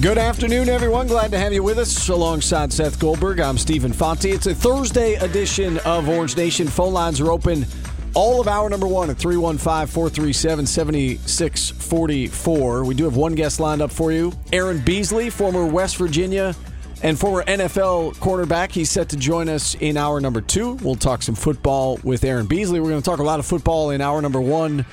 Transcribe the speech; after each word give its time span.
Good 0.00 0.18
afternoon, 0.18 0.68
everyone. 0.68 1.08
Glad 1.08 1.32
to 1.32 1.38
have 1.38 1.52
you 1.52 1.64
with 1.64 1.76
us 1.76 2.08
alongside 2.08 2.72
Seth 2.72 3.00
Goldberg. 3.00 3.40
I'm 3.40 3.58
Stephen 3.58 3.92
Fonte. 3.92 4.26
It's 4.26 4.46
a 4.46 4.54
Thursday 4.54 5.14
edition 5.14 5.78
of 5.78 6.08
Orange 6.08 6.36
Nation. 6.36 6.68
Phone 6.68 6.92
lines 6.92 7.20
are 7.20 7.32
open 7.32 7.66
all 8.14 8.40
of 8.40 8.46
hour 8.46 8.70
number 8.70 8.86
one 8.86 9.10
at 9.10 9.18
315 9.18 9.92
437 9.92 10.66
7644. 10.66 12.84
We 12.84 12.94
do 12.94 13.04
have 13.04 13.16
one 13.16 13.34
guest 13.34 13.58
lined 13.58 13.82
up 13.82 13.90
for 13.90 14.12
you 14.12 14.32
Aaron 14.52 14.78
Beasley, 14.84 15.30
former 15.30 15.66
West 15.66 15.96
Virginia 15.96 16.54
and 17.02 17.18
former 17.18 17.42
NFL 17.42 18.18
cornerback. 18.18 18.70
He's 18.70 18.90
set 18.90 19.08
to 19.08 19.16
join 19.16 19.48
us 19.48 19.74
in 19.74 19.96
hour 19.96 20.20
number 20.20 20.40
two. 20.40 20.74
We'll 20.74 20.94
talk 20.94 21.22
some 21.22 21.34
football 21.34 21.98
with 22.04 22.22
Aaron 22.22 22.46
Beasley. 22.46 22.78
We're 22.78 22.90
going 22.90 23.02
to 23.02 23.10
talk 23.10 23.18
a 23.18 23.24
lot 23.24 23.40
of 23.40 23.46
football 23.46 23.90
in 23.90 24.00
hour 24.00 24.22
number 24.22 24.40
one 24.40 24.86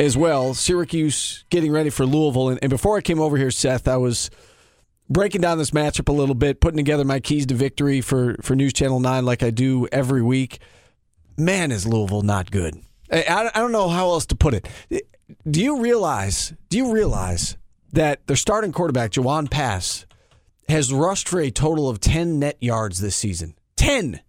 as 0.00 0.16
well. 0.16 0.54
Syracuse 0.54 1.44
getting 1.50 1.72
ready 1.72 1.90
for 1.90 2.06
Louisville. 2.06 2.50
And, 2.50 2.58
and 2.62 2.70
before 2.70 2.96
I 2.96 3.00
came 3.00 3.20
over 3.20 3.36
here, 3.36 3.50
Seth, 3.50 3.88
I 3.88 3.96
was 3.96 4.30
breaking 5.08 5.40
down 5.40 5.58
this 5.58 5.70
matchup 5.70 6.08
a 6.08 6.12
little 6.12 6.34
bit, 6.34 6.60
putting 6.60 6.76
together 6.76 7.04
my 7.04 7.20
keys 7.20 7.46
to 7.46 7.54
victory 7.54 8.00
for, 8.00 8.36
for 8.42 8.54
News 8.54 8.72
Channel 8.72 9.00
9 9.00 9.24
like 9.24 9.42
I 9.42 9.50
do 9.50 9.86
every 9.92 10.22
week. 10.22 10.60
Man, 11.36 11.70
is 11.70 11.86
Louisville 11.86 12.22
not 12.22 12.50
good. 12.50 12.80
I, 13.10 13.50
I 13.54 13.60
don't 13.60 13.72
know 13.72 13.88
how 13.88 14.08
else 14.10 14.26
to 14.26 14.36
put 14.36 14.54
it. 14.54 14.68
Do 15.48 15.62
you 15.62 15.80
realize, 15.80 16.54
do 16.68 16.76
you 16.76 16.92
realize 16.92 17.56
that 17.92 18.26
their 18.26 18.36
starting 18.36 18.72
quarterback, 18.72 19.12
Jawon 19.12 19.50
Pass, 19.50 20.06
has 20.68 20.92
rushed 20.92 21.28
for 21.28 21.40
a 21.40 21.50
total 21.50 21.88
of 21.88 22.00
10 22.00 22.38
net 22.38 22.56
yards 22.60 23.00
this 23.00 23.14
season? 23.14 23.54
10 23.76 24.20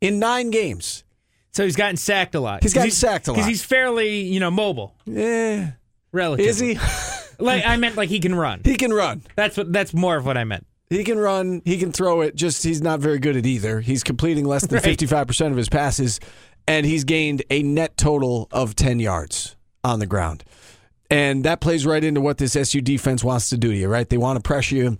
in 0.00 0.18
nine 0.18 0.50
games. 0.50 1.04
So 1.52 1.64
he's 1.64 1.76
gotten 1.76 1.96
sacked 1.96 2.34
a 2.34 2.40
lot. 2.40 2.62
He's 2.62 2.74
gotten 2.74 2.90
sacked 2.90 3.28
a 3.28 3.32
lot. 3.32 3.36
Because 3.36 3.48
he's 3.48 3.64
fairly, 3.64 4.22
you 4.22 4.40
know, 4.40 4.50
mobile. 4.50 4.94
Yeah. 5.06 5.72
Relatively. 6.12 6.48
Is 6.48 6.58
he? 6.58 6.74
like 7.38 7.64
I 7.66 7.76
meant 7.76 7.96
like 7.96 8.08
he 8.08 8.20
can 8.20 8.34
run. 8.34 8.60
He 8.64 8.76
can 8.76 8.92
run. 8.92 9.22
That's 9.36 9.56
what 9.56 9.72
that's 9.72 9.94
more 9.94 10.16
of 10.16 10.26
what 10.26 10.36
I 10.36 10.44
meant. 10.44 10.66
He 10.90 11.02
can 11.02 11.18
run, 11.18 11.62
he 11.64 11.78
can 11.78 11.92
throw 11.92 12.20
it, 12.20 12.36
just 12.36 12.62
he's 12.62 12.82
not 12.82 13.00
very 13.00 13.18
good 13.18 13.36
at 13.36 13.46
either. 13.46 13.80
He's 13.80 14.04
completing 14.04 14.44
less 14.44 14.66
than 14.66 14.78
Right. 14.84 14.98
55% 14.98 15.50
of 15.50 15.56
his 15.56 15.68
passes 15.68 16.20
and 16.68 16.86
he's 16.86 17.04
gained 17.04 17.42
a 17.50 17.62
net 17.62 17.96
total 17.96 18.48
of 18.52 18.76
10 18.76 19.00
yards 19.00 19.56
on 19.82 19.98
the 19.98 20.06
ground. 20.06 20.44
And 21.10 21.44
that 21.44 21.60
plays 21.60 21.84
right 21.86 22.02
into 22.02 22.20
what 22.20 22.38
this 22.38 22.56
SU 22.56 22.80
defense 22.80 23.22
wants 23.22 23.50
to 23.50 23.56
do 23.56 23.70
to 23.70 23.76
you, 23.76 23.88
right? 23.88 24.08
They 24.08 24.16
want 24.16 24.36
to 24.36 24.42
pressure 24.42 24.76
you. 24.76 24.98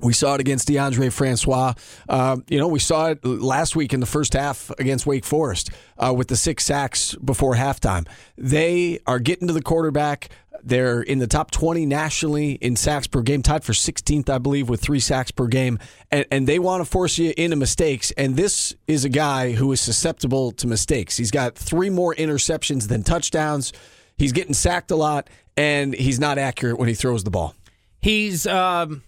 We 0.00 0.12
saw 0.12 0.34
it 0.34 0.40
against 0.40 0.68
Deondre 0.68 1.12
Francois. 1.12 1.74
Uh, 2.08 2.38
you 2.48 2.58
know, 2.58 2.68
we 2.68 2.78
saw 2.78 3.10
it 3.10 3.24
last 3.24 3.76
week 3.76 3.92
in 3.92 4.00
the 4.00 4.06
first 4.06 4.32
half 4.32 4.70
against 4.78 5.06
Wake 5.06 5.24
Forest 5.24 5.70
uh, 5.98 6.12
with 6.16 6.28
the 6.28 6.36
six 6.36 6.64
sacks 6.64 7.14
before 7.16 7.54
halftime. 7.54 8.06
They 8.36 9.00
are 9.06 9.18
getting 9.18 9.48
to 9.48 9.54
the 9.54 9.62
quarterback. 9.62 10.30
They're 10.64 11.02
in 11.02 11.18
the 11.18 11.26
top 11.26 11.50
20 11.50 11.86
nationally 11.86 12.52
in 12.52 12.76
sacks 12.76 13.06
per 13.06 13.20
game, 13.22 13.42
tied 13.42 13.64
for 13.64 13.72
16th, 13.72 14.28
I 14.30 14.38
believe, 14.38 14.68
with 14.68 14.80
three 14.80 15.00
sacks 15.00 15.30
per 15.32 15.46
game. 15.46 15.78
And, 16.10 16.24
and 16.30 16.46
they 16.46 16.58
want 16.58 16.84
to 16.84 16.90
force 16.90 17.18
you 17.18 17.34
into 17.36 17.56
mistakes. 17.56 18.12
And 18.12 18.36
this 18.36 18.74
is 18.86 19.04
a 19.04 19.08
guy 19.08 19.52
who 19.52 19.72
is 19.72 19.80
susceptible 19.80 20.52
to 20.52 20.66
mistakes. 20.66 21.16
He's 21.16 21.32
got 21.32 21.56
three 21.56 21.90
more 21.90 22.14
interceptions 22.14 22.88
than 22.88 23.02
touchdowns. 23.02 23.72
He's 24.16 24.32
getting 24.32 24.54
sacked 24.54 24.90
a 24.92 24.96
lot, 24.96 25.28
and 25.56 25.94
he's 25.94 26.20
not 26.20 26.38
accurate 26.38 26.78
when 26.78 26.88
he 26.88 26.94
throws 26.94 27.24
the 27.24 27.30
ball. 27.30 27.56
He's 28.00 28.46
um 28.46 29.02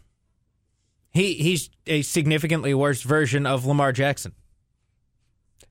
he 1.15 1.35
he's 1.35 1.71
a 1.87 2.03
significantly 2.03 2.75
worse 2.75 3.03
version 3.03 3.47
of 3.47 3.65
Lamar 3.65 3.93
Jackson. 3.93 4.35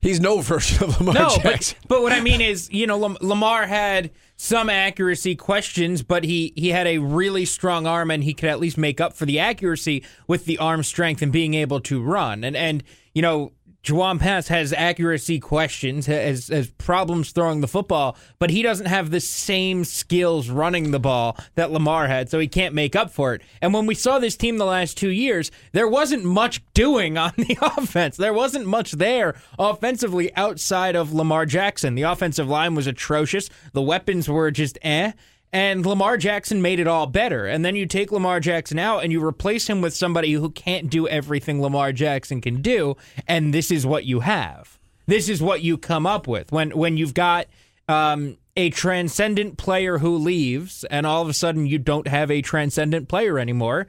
He's 0.00 0.20
no 0.20 0.40
version 0.40 0.84
of 0.84 0.98
Lamar 0.98 1.14
no, 1.14 1.36
Jackson. 1.36 1.78
but, 1.82 1.88
but 1.88 2.02
what 2.02 2.12
I 2.12 2.20
mean 2.20 2.40
is, 2.40 2.70
you 2.70 2.86
know, 2.86 2.98
Lamar 2.98 3.66
had 3.66 4.10
some 4.36 4.68
accuracy 4.68 5.36
questions, 5.36 6.02
but 6.02 6.24
he 6.24 6.52
he 6.56 6.70
had 6.70 6.86
a 6.86 6.98
really 6.98 7.44
strong 7.44 7.86
arm, 7.86 8.10
and 8.10 8.24
he 8.24 8.34
could 8.34 8.48
at 8.48 8.58
least 8.58 8.78
make 8.78 9.00
up 9.00 9.12
for 9.12 9.26
the 9.26 9.38
accuracy 9.38 10.02
with 10.26 10.46
the 10.46 10.58
arm 10.58 10.82
strength 10.82 11.22
and 11.22 11.30
being 11.30 11.54
able 11.54 11.80
to 11.80 12.02
run. 12.02 12.42
And 12.42 12.56
and 12.56 12.82
you 13.14 13.22
know, 13.22 13.52
Jawon 13.84 14.18
Pass 14.18 14.48
has 14.48 14.72
accuracy 14.72 15.38
questions, 15.38 16.06
has 16.06 16.48
has 16.48 16.70
problems 16.70 17.32
throwing 17.32 17.60
the 17.60 17.68
football, 17.68 18.16
but 18.38 18.48
he 18.48 18.62
doesn't 18.62 18.86
have 18.86 19.10
the 19.10 19.20
same 19.20 19.84
skills 19.84 20.48
running 20.48 20.90
the 20.90 20.98
ball 20.98 21.36
that 21.54 21.70
Lamar 21.70 22.06
had, 22.06 22.30
so 22.30 22.38
he 22.38 22.48
can't 22.48 22.74
make 22.74 22.96
up 22.96 23.10
for 23.10 23.34
it. 23.34 23.42
And 23.60 23.74
when 23.74 23.84
we 23.84 23.94
saw 23.94 24.18
this 24.18 24.38
team 24.38 24.56
the 24.56 24.64
last 24.64 24.96
two 24.96 25.10
years, 25.10 25.50
there 25.72 25.86
wasn't 25.86 26.24
much 26.24 26.62
doing 26.72 27.18
on 27.18 27.32
the 27.36 27.58
offense. 27.60 28.16
There 28.16 28.32
wasn't 28.32 28.66
much 28.66 28.92
there 28.92 29.34
offensively 29.58 30.34
outside 30.34 30.96
of 30.96 31.12
Lamar 31.12 31.44
Jackson. 31.44 31.94
The 31.94 32.02
offensive 32.02 32.48
line 32.48 32.74
was 32.74 32.86
atrocious. 32.86 33.50
The 33.74 33.82
weapons 33.82 34.30
were 34.30 34.50
just 34.50 34.78
eh. 34.80 35.12
And 35.54 35.86
Lamar 35.86 36.16
Jackson 36.16 36.60
made 36.60 36.80
it 36.80 36.88
all 36.88 37.06
better. 37.06 37.46
And 37.46 37.64
then 37.64 37.76
you 37.76 37.86
take 37.86 38.10
Lamar 38.10 38.40
Jackson 38.40 38.76
out 38.76 39.04
and 39.04 39.12
you 39.12 39.24
replace 39.24 39.70
him 39.70 39.80
with 39.80 39.94
somebody 39.94 40.32
who 40.32 40.50
can't 40.50 40.90
do 40.90 41.06
everything 41.06 41.62
Lamar 41.62 41.92
Jackson 41.92 42.40
can 42.40 42.60
do. 42.60 42.96
And 43.28 43.54
this 43.54 43.70
is 43.70 43.86
what 43.86 44.04
you 44.04 44.18
have. 44.20 44.80
This 45.06 45.28
is 45.28 45.40
what 45.40 45.62
you 45.62 45.78
come 45.78 46.06
up 46.06 46.26
with 46.26 46.50
when 46.50 46.70
when 46.72 46.96
you've 46.96 47.14
got 47.14 47.46
um, 47.88 48.36
a 48.56 48.70
transcendent 48.70 49.56
player 49.56 49.98
who 49.98 50.16
leaves, 50.16 50.82
and 50.90 51.06
all 51.06 51.22
of 51.22 51.28
a 51.28 51.34
sudden 51.34 51.66
you 51.66 51.78
don't 51.78 52.08
have 52.08 52.32
a 52.32 52.42
transcendent 52.42 53.08
player 53.08 53.38
anymore. 53.38 53.86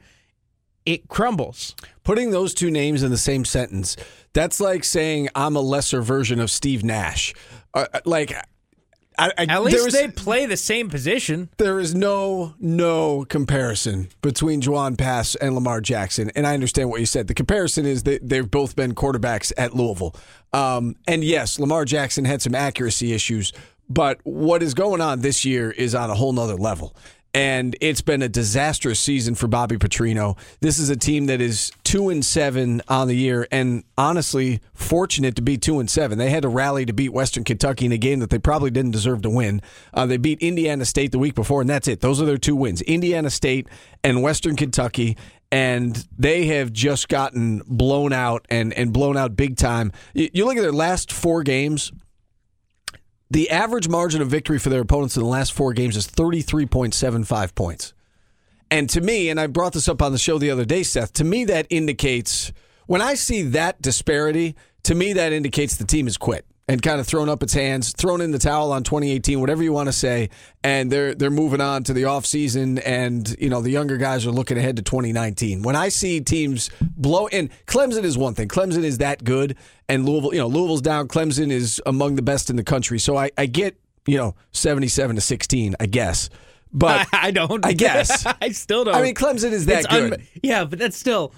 It 0.84 1.08
crumbles. 1.08 1.74
Putting 2.04 2.30
those 2.30 2.54
two 2.54 2.70
names 2.70 3.02
in 3.02 3.10
the 3.10 3.16
same 3.16 3.44
sentence, 3.44 3.96
that's 4.32 4.60
like 4.60 4.84
saying 4.84 5.30
I'm 5.34 5.56
a 5.56 5.60
lesser 5.60 6.00
version 6.00 6.38
of 6.38 6.48
Steve 6.48 6.84
Nash. 6.84 7.34
Uh, 7.74 7.86
like, 8.04 8.36
I, 9.18 9.32
I, 9.38 9.46
At 9.48 9.62
least 9.64 9.86
is- 9.86 9.92
they 9.94 10.08
play 10.08 10.46
the 10.46 10.56
same 10.56 10.90
position. 10.90 11.48
there 11.56 11.80
is 11.80 11.94
no 11.94 12.54
no 12.58 13.24
comparison 13.24 14.08
between 14.22 14.60
Jawon 14.60 14.98
Pass 14.98 15.34
and 15.36 15.54
Lamar 15.54 15.80
Jackson, 15.80 16.30
and 16.36 16.46
I 16.46 16.54
understand 16.54 16.90
what 16.90 17.00
you 17.00 17.06
said. 17.06 17.26
The 17.26 17.34
comparison 17.34 17.86
is 17.86 18.02
that 18.02 18.28
they've 18.28 18.50
both 18.50 18.76
been 18.76 18.94
quarterbacks 18.94 19.52
at 19.56 19.74
Louisville, 19.74 20.14
um, 20.52 20.96
and 21.08 21.24
yes, 21.24 21.58
Lamar 21.58 21.84
Jackson 21.84 22.24
had 22.24 22.42
some 22.42 22.54
accuracy 22.54 23.12
issues, 23.12 23.52
but 23.88 24.18
what 24.24 24.62
is 24.62 24.74
going 24.74 25.00
on 25.00 25.20
this 25.20 25.44
year 25.44 25.70
is 25.70 25.94
on 25.94 26.10
a 26.10 26.14
whole 26.14 26.32
nother 26.32 26.56
level. 26.56 26.94
And 27.36 27.76
it's 27.82 28.00
been 28.00 28.22
a 28.22 28.30
disastrous 28.30 28.98
season 28.98 29.34
for 29.34 29.46
Bobby 29.46 29.76
Petrino. 29.76 30.38
This 30.60 30.78
is 30.78 30.88
a 30.88 30.96
team 30.96 31.26
that 31.26 31.42
is 31.42 31.70
two 31.84 32.08
and 32.08 32.24
seven 32.24 32.80
on 32.88 33.08
the 33.08 33.14
year, 33.14 33.46
and 33.52 33.84
honestly, 33.98 34.62
fortunate 34.72 35.36
to 35.36 35.42
be 35.42 35.58
two 35.58 35.78
and 35.78 35.90
seven. 35.90 36.16
They 36.16 36.30
had 36.30 36.44
to 36.44 36.48
rally 36.48 36.86
to 36.86 36.94
beat 36.94 37.10
Western 37.10 37.44
Kentucky 37.44 37.84
in 37.84 37.92
a 37.92 37.98
game 37.98 38.20
that 38.20 38.30
they 38.30 38.38
probably 38.38 38.70
didn't 38.70 38.92
deserve 38.92 39.20
to 39.20 39.28
win. 39.28 39.60
Uh, 39.92 40.06
they 40.06 40.16
beat 40.16 40.40
Indiana 40.40 40.86
State 40.86 41.12
the 41.12 41.18
week 41.18 41.34
before, 41.34 41.60
and 41.60 41.68
that's 41.68 41.88
it. 41.88 42.00
Those 42.00 42.22
are 42.22 42.24
their 42.24 42.38
two 42.38 42.56
wins: 42.56 42.80
Indiana 42.80 43.28
State 43.28 43.68
and 44.02 44.22
Western 44.22 44.56
Kentucky. 44.56 45.18
And 45.52 46.08
they 46.18 46.46
have 46.46 46.72
just 46.72 47.08
gotten 47.08 47.62
blown 47.66 48.12
out 48.14 48.46
and, 48.48 48.72
and 48.72 48.92
blown 48.92 49.16
out 49.16 49.36
big 49.36 49.56
time. 49.56 49.92
You, 50.12 50.28
you 50.32 50.44
look 50.44 50.56
at 50.56 50.62
their 50.62 50.72
last 50.72 51.12
four 51.12 51.44
games, 51.44 51.92
the 53.30 53.50
average 53.50 53.88
margin 53.88 54.22
of 54.22 54.28
victory 54.28 54.58
for 54.58 54.68
their 54.68 54.82
opponents 54.82 55.16
in 55.16 55.22
the 55.22 55.28
last 55.28 55.52
four 55.52 55.72
games 55.72 55.96
is 55.96 56.06
33.75 56.06 57.54
points. 57.54 57.92
And 58.70 58.88
to 58.90 59.00
me, 59.00 59.28
and 59.28 59.38
I 59.38 59.46
brought 59.46 59.72
this 59.72 59.88
up 59.88 60.02
on 60.02 60.12
the 60.12 60.18
show 60.18 60.38
the 60.38 60.50
other 60.50 60.64
day, 60.64 60.82
Seth, 60.82 61.12
to 61.14 61.24
me 61.24 61.44
that 61.44 61.66
indicates 61.70 62.52
when 62.86 63.00
I 63.00 63.14
see 63.14 63.42
that 63.42 63.82
disparity, 63.82 64.54
to 64.84 64.94
me 64.94 65.12
that 65.12 65.32
indicates 65.32 65.76
the 65.76 65.84
team 65.84 66.06
has 66.06 66.16
quit. 66.16 66.46
And 66.68 66.82
kind 66.82 66.98
of 66.98 67.06
thrown 67.06 67.28
up 67.28 67.42
its 67.44 67.52
hands, 67.52 67.92
thrown 67.92 68.20
in 68.20 68.32
the 68.32 68.38
towel 68.40 68.72
on 68.72 68.82
2018, 68.82 69.38
whatever 69.40 69.62
you 69.62 69.72
want 69.72 69.86
to 69.88 69.92
say, 69.92 70.30
and 70.64 70.90
they're 70.90 71.14
they're 71.14 71.30
moving 71.30 71.60
on 71.60 71.84
to 71.84 71.92
the 71.92 72.02
offseason 72.02 72.82
and 72.84 73.36
you 73.38 73.48
know 73.48 73.60
the 73.62 73.70
younger 73.70 73.96
guys 73.96 74.26
are 74.26 74.32
looking 74.32 74.58
ahead 74.58 74.76
to 74.76 74.82
2019. 74.82 75.62
When 75.62 75.76
I 75.76 75.88
see 75.90 76.20
teams 76.20 76.70
blow 76.80 77.28
and 77.28 77.50
Clemson 77.66 78.02
is 78.02 78.18
one 78.18 78.34
thing. 78.34 78.48
Clemson 78.48 78.82
is 78.82 78.98
that 78.98 79.22
good 79.22 79.56
and 79.88 80.04
Louisville, 80.04 80.34
you 80.34 80.40
know, 80.40 80.48
Louisville's 80.48 80.82
down, 80.82 81.06
Clemson 81.06 81.50
is 81.52 81.80
among 81.86 82.16
the 82.16 82.22
best 82.22 82.50
in 82.50 82.56
the 82.56 82.64
country. 82.64 82.98
So 82.98 83.16
I, 83.16 83.30
I 83.38 83.46
get, 83.46 83.78
you 84.06 84.16
know, 84.16 84.34
77 84.50 85.14
to 85.16 85.22
16, 85.22 85.76
I 85.78 85.86
guess. 85.86 86.28
But 86.72 87.06
I, 87.12 87.26
I 87.28 87.30
don't. 87.30 87.64
I 87.64 87.72
guess. 87.74 88.26
I 88.42 88.48
still 88.50 88.82
don't. 88.84 88.94
I 88.96 89.02
mean, 89.02 89.14
Clemson 89.14 89.52
is 89.52 89.66
that 89.66 89.84
It's 89.84 89.86
good. 89.86 90.12
un- 90.14 90.22
yeah, 90.42 90.64
but 90.64 90.80
that's 90.80 90.96
still 90.96 91.32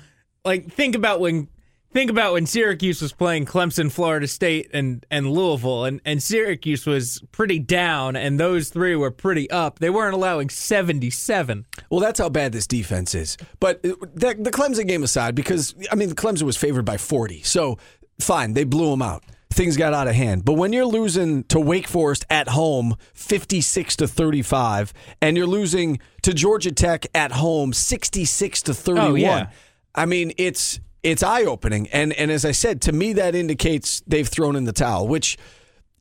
like 0.44 0.72
think 0.72 0.94
about 0.94 1.20
when 1.20 1.48
think 1.92 2.10
about 2.10 2.32
when 2.34 2.46
Syracuse 2.46 3.00
was 3.02 3.12
playing 3.12 3.46
Clemson, 3.46 3.90
Florida 3.90 4.26
State, 4.26 4.70
and 4.72 5.04
and 5.10 5.30
Louisville, 5.30 5.84
and 5.84 6.00
and 6.04 6.22
Syracuse 6.22 6.86
was 6.86 7.22
pretty 7.32 7.58
down, 7.58 8.16
and 8.16 8.38
those 8.38 8.68
three 8.70 8.94
were 8.96 9.10
pretty 9.10 9.50
up. 9.50 9.78
They 9.78 9.90
weren't 9.90 10.14
allowing 10.14 10.48
seventy 10.50 11.10
seven. 11.10 11.66
Well, 11.90 12.00
that's 12.00 12.18
how 12.18 12.28
bad 12.28 12.52
this 12.52 12.66
defense 12.66 13.14
is. 13.14 13.36
But 13.60 13.84
uh, 13.84 13.94
the, 14.14 14.36
the 14.38 14.50
Clemson 14.50 14.86
game 14.86 15.02
aside, 15.02 15.34
because 15.34 15.74
I 15.90 15.94
mean, 15.94 16.10
Clemson 16.10 16.42
was 16.42 16.56
favored 16.56 16.84
by 16.84 16.96
40, 16.96 17.42
so 17.42 17.78
fine, 18.20 18.52
they 18.54 18.64
blew 18.64 18.90
them 18.90 19.02
out. 19.02 19.22
Things 19.50 19.76
got 19.78 19.94
out 19.94 20.06
of 20.06 20.14
hand. 20.14 20.44
But 20.44 20.52
when 20.52 20.72
you're 20.74 20.84
losing 20.86 21.42
to 21.44 21.58
Wake 21.58 21.88
Forest 21.88 22.26
at 22.28 22.48
home, 22.48 22.96
56 23.14 23.96
to 23.96 24.06
35, 24.06 24.92
and 25.22 25.36
you're 25.36 25.46
losing 25.46 25.98
to 26.22 26.34
Georgia 26.34 26.70
Tech 26.70 27.06
at 27.14 27.32
home, 27.32 27.72
66 27.72 28.62
to 28.62 28.74
31, 28.74 29.10
Oh, 29.10 29.14
yeah. 29.14 29.50
I 29.94 30.04
mean, 30.04 30.32
it's 30.36 30.78
it's 31.02 31.22
eye 31.22 31.44
opening. 31.44 31.88
And 31.88 32.12
and 32.12 32.30
as 32.30 32.44
I 32.44 32.52
said, 32.52 32.80
to 32.82 32.92
me, 32.92 33.12
that 33.14 33.34
indicates 33.34 34.02
they've 34.06 34.28
thrown 34.28 34.56
in 34.56 34.64
the 34.64 34.72
towel, 34.72 35.06
which 35.08 35.36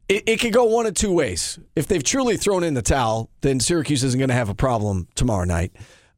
it, 0.09 0.23
it 0.27 0.39
could 0.39 0.53
go 0.53 0.65
one 0.65 0.85
of 0.85 0.93
two 0.93 1.11
ways. 1.11 1.59
If 1.75 1.87
they've 1.87 2.03
truly 2.03 2.37
thrown 2.37 2.63
in 2.63 2.73
the 2.73 2.81
towel, 2.81 3.29
then 3.41 3.59
Syracuse 3.59 4.03
isn't 4.03 4.17
going 4.17 4.29
to 4.29 4.35
have 4.35 4.49
a 4.49 4.55
problem 4.55 5.07
tomorrow 5.15 5.45
night. 5.45 5.73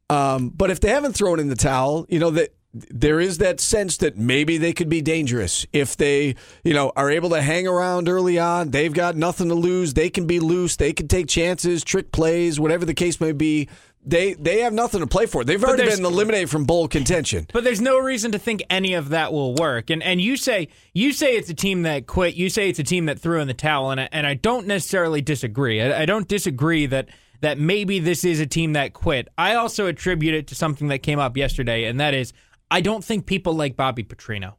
Um, 0.08 0.48
but 0.50 0.70
if 0.70 0.80
they 0.80 0.88
haven't 0.88 1.12
thrown 1.12 1.38
in 1.38 1.48
the 1.48 1.56
towel, 1.56 2.06
you 2.08 2.18
know 2.18 2.30
that 2.30 2.54
there 2.72 3.18
is 3.18 3.38
that 3.38 3.58
sense 3.58 3.96
that 3.96 4.16
maybe 4.16 4.56
they 4.56 4.72
could 4.72 4.88
be 4.88 5.02
dangerous 5.02 5.66
if 5.72 5.96
they, 5.96 6.36
you 6.62 6.72
know, 6.72 6.92
are 6.94 7.10
able 7.10 7.30
to 7.30 7.42
hang 7.42 7.66
around 7.66 8.08
early 8.08 8.38
on. 8.38 8.70
They've 8.70 8.92
got 8.92 9.16
nothing 9.16 9.48
to 9.48 9.56
lose. 9.56 9.94
They 9.94 10.08
can 10.08 10.26
be 10.26 10.38
loose. 10.38 10.76
They 10.76 10.92
can 10.92 11.08
take 11.08 11.26
chances, 11.26 11.82
trick 11.82 12.12
plays, 12.12 12.60
whatever 12.60 12.84
the 12.84 12.94
case 12.94 13.20
may 13.20 13.32
be. 13.32 13.68
They 14.02 14.32
they 14.32 14.60
have 14.60 14.72
nothing 14.72 15.00
to 15.00 15.06
play 15.06 15.26
for. 15.26 15.44
They've 15.44 15.62
already 15.62 15.84
been 15.84 16.04
eliminated 16.04 16.48
from 16.48 16.64
bowl 16.64 16.88
contention. 16.88 17.46
But 17.52 17.64
there's 17.64 17.82
no 17.82 17.98
reason 17.98 18.32
to 18.32 18.38
think 18.38 18.62
any 18.70 18.94
of 18.94 19.10
that 19.10 19.32
will 19.32 19.54
work. 19.54 19.90
And 19.90 20.02
and 20.02 20.20
you 20.20 20.36
say 20.36 20.68
you 20.94 21.12
say 21.12 21.36
it's 21.36 21.50
a 21.50 21.54
team 21.54 21.82
that 21.82 22.06
quit. 22.06 22.34
You 22.34 22.48
say 22.48 22.70
it's 22.70 22.78
a 22.78 22.84
team 22.84 23.06
that 23.06 23.18
threw 23.18 23.40
in 23.40 23.46
the 23.46 23.54
towel. 23.54 23.90
And 23.90 24.00
I, 24.00 24.08
and 24.10 24.26
I 24.26 24.34
don't 24.34 24.66
necessarily 24.66 25.20
disagree. 25.20 25.82
I, 25.82 26.02
I 26.02 26.06
don't 26.06 26.26
disagree 26.26 26.86
that 26.86 27.08
that 27.42 27.58
maybe 27.58 27.98
this 27.98 28.24
is 28.24 28.40
a 28.40 28.46
team 28.46 28.72
that 28.72 28.94
quit. 28.94 29.28
I 29.36 29.54
also 29.54 29.86
attribute 29.86 30.34
it 30.34 30.46
to 30.48 30.54
something 30.54 30.88
that 30.88 30.98
came 30.98 31.18
up 31.18 31.36
yesterday, 31.36 31.84
and 31.84 32.00
that 32.00 32.14
is 32.14 32.32
I 32.70 32.80
don't 32.80 33.04
think 33.04 33.26
people 33.26 33.52
like 33.54 33.76
Bobby 33.76 34.04
Petrino. 34.04 34.54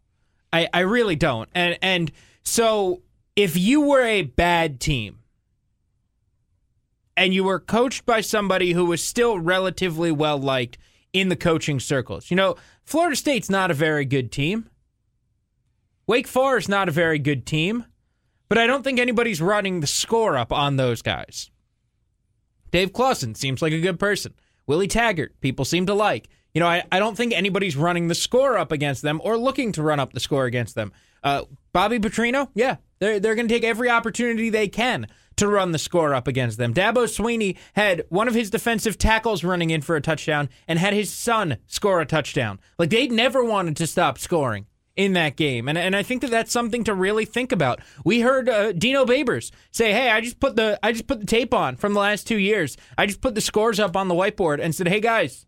I, 0.53 0.67
I 0.73 0.79
really 0.81 1.15
don't. 1.15 1.49
And 1.55 1.79
and 1.81 2.11
so 2.43 3.01
if 3.35 3.57
you 3.57 3.81
were 3.81 4.03
a 4.03 4.23
bad 4.23 4.79
team 4.79 5.20
and 7.21 7.35
you 7.35 7.43
were 7.43 7.59
coached 7.59 8.03
by 8.03 8.19
somebody 8.19 8.71
who 8.71 8.83
was 8.83 9.03
still 9.03 9.37
relatively 9.37 10.11
well 10.11 10.39
liked 10.39 10.79
in 11.13 11.29
the 11.29 11.35
coaching 11.35 11.79
circles. 11.79 12.31
You 12.31 12.35
know, 12.35 12.55
Florida 12.83 13.15
State's 13.15 13.47
not 13.47 13.69
a 13.69 13.75
very 13.75 14.05
good 14.05 14.31
team. 14.31 14.67
Wake 16.07 16.27
Forest 16.27 16.67
not 16.67 16.89
a 16.89 16.91
very 16.91 17.19
good 17.19 17.45
team, 17.45 17.85
but 18.49 18.57
I 18.57 18.65
don't 18.65 18.83
think 18.83 18.97
anybody's 18.97 19.39
running 19.39 19.81
the 19.81 19.87
score 19.87 20.35
up 20.35 20.51
on 20.51 20.77
those 20.77 21.03
guys. 21.03 21.51
Dave 22.71 22.91
Clawson 22.91 23.35
seems 23.35 23.61
like 23.61 23.71
a 23.71 23.79
good 23.79 23.99
person. 23.99 24.33
Willie 24.65 24.87
Taggart, 24.87 25.39
people 25.41 25.63
seem 25.63 25.85
to 25.85 25.93
like. 25.93 26.27
You 26.55 26.61
know, 26.61 26.67
I, 26.67 26.83
I 26.91 26.97
don't 26.97 27.15
think 27.15 27.33
anybody's 27.33 27.77
running 27.77 28.07
the 28.07 28.15
score 28.15 28.57
up 28.57 28.71
against 28.71 29.03
them 29.03 29.21
or 29.23 29.37
looking 29.37 29.71
to 29.73 29.83
run 29.83 29.99
up 29.99 30.13
the 30.13 30.19
score 30.19 30.45
against 30.45 30.73
them. 30.73 30.91
Uh, 31.23 31.43
Bobby 31.71 31.99
Petrino, 31.99 32.49
yeah, 32.55 32.77
they're, 32.97 33.19
they're 33.19 33.35
going 33.35 33.47
to 33.47 33.53
take 33.53 33.63
every 33.63 33.91
opportunity 33.91 34.49
they 34.49 34.67
can 34.67 35.05
to 35.41 35.47
run 35.47 35.71
the 35.71 35.79
score 35.79 36.13
up 36.13 36.27
against 36.27 36.57
them. 36.57 36.73
Dabo 36.73 37.05
Swinney 37.05 37.57
had 37.73 38.05
one 38.09 38.27
of 38.27 38.33
his 38.33 38.49
defensive 38.49 38.97
tackles 38.97 39.43
running 39.43 39.69
in 39.69 39.81
for 39.81 39.95
a 39.95 40.01
touchdown 40.01 40.49
and 40.67 40.79
had 40.79 40.93
his 40.93 41.11
son 41.11 41.57
score 41.67 41.99
a 41.99 42.05
touchdown. 42.05 42.59
Like, 42.77 42.91
they 42.91 43.07
never 43.07 43.43
wanted 43.43 43.75
to 43.77 43.87
stop 43.87 44.17
scoring 44.17 44.67
in 44.95 45.13
that 45.13 45.35
game. 45.35 45.67
And 45.67 45.77
and 45.77 45.95
I 45.95 46.03
think 46.03 46.21
that 46.21 46.31
that's 46.31 46.51
something 46.51 46.83
to 46.83 46.93
really 46.93 47.25
think 47.25 47.51
about. 47.51 47.79
We 48.03 48.21
heard 48.21 48.49
uh, 48.49 48.71
Dino 48.73 49.05
Babers 49.05 49.51
say, 49.71 49.93
"Hey, 49.93 50.11
I 50.11 50.21
just 50.21 50.39
put 50.39 50.55
the 50.55 50.79
I 50.83 50.91
just 50.91 51.07
put 51.07 51.19
the 51.19 51.25
tape 51.25 51.53
on 51.53 51.75
from 51.75 51.93
the 51.93 51.99
last 51.99 52.27
2 52.27 52.37
years. 52.37 52.77
I 52.97 53.05
just 53.05 53.21
put 53.21 53.33
the 53.33 53.41
scores 53.41 53.79
up 53.79 53.95
on 53.95 54.09
the 54.09 54.15
whiteboard 54.15 54.59
and 54.61 54.75
said, 54.75 54.89
"Hey 54.89 54.99
guys, 54.99 55.45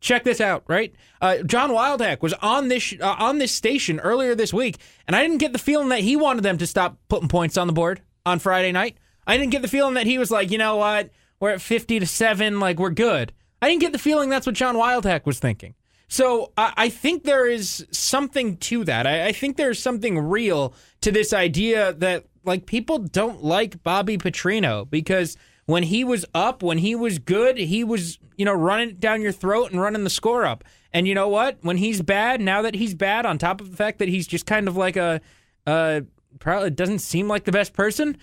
check 0.00 0.24
this 0.24 0.40
out, 0.40 0.64
right? 0.66 0.94
Uh, 1.20 1.38
John 1.38 1.70
Wildhack 1.70 2.20
was 2.20 2.34
on 2.34 2.68
this 2.68 2.94
uh, 3.00 3.16
on 3.18 3.38
this 3.38 3.52
station 3.52 4.00
earlier 4.00 4.34
this 4.34 4.52
week, 4.52 4.76
and 5.06 5.16
I 5.16 5.22
didn't 5.22 5.38
get 5.38 5.52
the 5.52 5.58
feeling 5.58 5.88
that 5.90 6.00
he 6.00 6.16
wanted 6.16 6.42
them 6.42 6.58
to 6.58 6.66
stop 6.66 6.98
putting 7.08 7.28
points 7.28 7.56
on 7.56 7.66
the 7.66 7.72
board 7.72 8.02
on 8.26 8.38
Friday 8.38 8.72
night. 8.72 8.96
I 9.26 9.36
didn't 9.36 9.52
get 9.52 9.62
the 9.62 9.68
feeling 9.68 9.94
that 9.94 10.06
he 10.06 10.18
was 10.18 10.30
like, 10.30 10.50
you 10.50 10.58
know 10.58 10.76
what, 10.76 11.10
we're 11.40 11.50
at 11.50 11.60
fifty 11.60 11.98
to 11.98 12.06
seven, 12.06 12.60
like 12.60 12.78
we're 12.78 12.90
good. 12.90 13.32
I 13.62 13.68
didn't 13.68 13.80
get 13.80 13.92
the 13.92 13.98
feeling 13.98 14.28
that's 14.28 14.46
what 14.46 14.54
John 14.54 14.76
Wildhack 14.76 15.24
was 15.24 15.38
thinking. 15.38 15.74
So 16.08 16.52
I, 16.56 16.72
I 16.76 16.88
think 16.90 17.24
there 17.24 17.46
is 17.46 17.86
something 17.90 18.58
to 18.58 18.84
that. 18.84 19.06
I, 19.06 19.28
I 19.28 19.32
think 19.32 19.56
there's 19.56 19.82
something 19.82 20.18
real 20.18 20.74
to 21.00 21.10
this 21.10 21.32
idea 21.32 21.94
that 21.94 22.26
like 22.44 22.66
people 22.66 22.98
don't 22.98 23.42
like 23.42 23.82
Bobby 23.82 24.18
Petrino 24.18 24.88
because 24.88 25.36
when 25.66 25.84
he 25.84 26.04
was 26.04 26.26
up, 26.34 26.62
when 26.62 26.78
he 26.78 26.94
was 26.94 27.18
good, 27.18 27.56
he 27.56 27.84
was, 27.84 28.18
you 28.36 28.44
know, 28.44 28.52
running 28.52 28.96
down 28.96 29.22
your 29.22 29.32
throat 29.32 29.70
and 29.70 29.80
running 29.80 30.04
the 30.04 30.10
score 30.10 30.44
up. 30.44 30.62
And 30.92 31.08
you 31.08 31.14
know 31.14 31.28
what? 31.28 31.56
When 31.62 31.78
he's 31.78 32.02
bad, 32.02 32.40
now 32.42 32.60
that 32.62 32.74
he's 32.74 32.94
bad, 32.94 33.24
on 33.24 33.38
top 33.38 33.62
of 33.62 33.70
the 33.70 33.76
fact 33.76 33.98
that 33.98 34.08
he's 34.08 34.26
just 34.26 34.44
kind 34.44 34.68
of 34.68 34.76
like 34.76 34.96
a, 34.96 35.22
uh, 35.66 36.02
probably 36.38 36.70
doesn't 36.70 36.98
seem 36.98 37.28
like 37.28 37.44
the 37.44 37.52
best 37.52 37.72
person. 37.72 38.18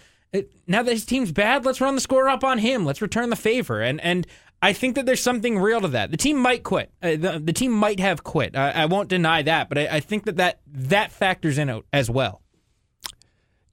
Now 0.67 0.81
that 0.83 0.91
his 0.91 1.05
team's 1.05 1.31
bad, 1.31 1.65
let's 1.65 1.81
run 1.81 1.95
the 1.95 2.01
score 2.01 2.29
up 2.29 2.43
on 2.43 2.59
him. 2.59 2.85
Let's 2.85 3.01
return 3.01 3.29
the 3.29 3.35
favor. 3.35 3.81
And 3.81 3.99
and 4.01 4.25
I 4.61 4.73
think 4.73 4.95
that 4.95 5.05
there's 5.05 5.21
something 5.21 5.57
real 5.57 5.81
to 5.81 5.87
that. 5.89 6.11
The 6.11 6.17
team 6.17 6.37
might 6.37 6.63
quit. 6.63 6.91
Uh, 7.01 7.11
the, 7.11 7.41
the 7.43 7.51
team 7.53 7.71
might 7.71 7.99
have 7.99 8.23
quit. 8.23 8.55
I, 8.55 8.71
I 8.71 8.85
won't 8.85 9.09
deny 9.09 9.41
that, 9.41 9.69
but 9.69 9.77
I, 9.77 9.87
I 9.87 9.99
think 9.99 10.25
that, 10.25 10.37
that 10.37 10.59
that 10.67 11.11
factors 11.11 11.57
in 11.57 11.81
as 11.91 12.09
well. 12.09 12.41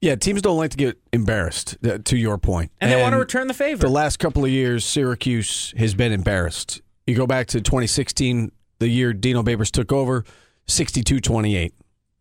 Yeah, 0.01 0.15
teams 0.15 0.41
don't 0.41 0.57
like 0.57 0.71
to 0.71 0.77
get 0.77 0.97
embarrassed. 1.13 1.77
uh, 1.85 1.99
To 2.03 2.17
your 2.17 2.37
point, 2.37 2.71
And, 2.79 2.89
they 2.91 3.01
want 3.01 3.13
to 3.13 3.19
return 3.19 3.47
the 3.47 3.53
favor. 3.53 3.81
The 3.81 3.89
last 3.93 4.17
couple 4.17 4.43
of 4.45 4.49
years, 4.49 4.85
Syracuse 4.85 5.73
has 5.77 5.93
been 5.93 6.11
embarrassed. 6.13 6.81
You 7.05 7.15
go 7.15 7.27
back 7.27 7.47
to 7.47 7.59
2016, 7.61 8.51
the 8.79 8.87
year 8.87 9.11
Dino 9.13 9.43
Babers 9.43 9.69
took 9.71 9.91
over, 9.91 10.23
62-28. 10.67 11.73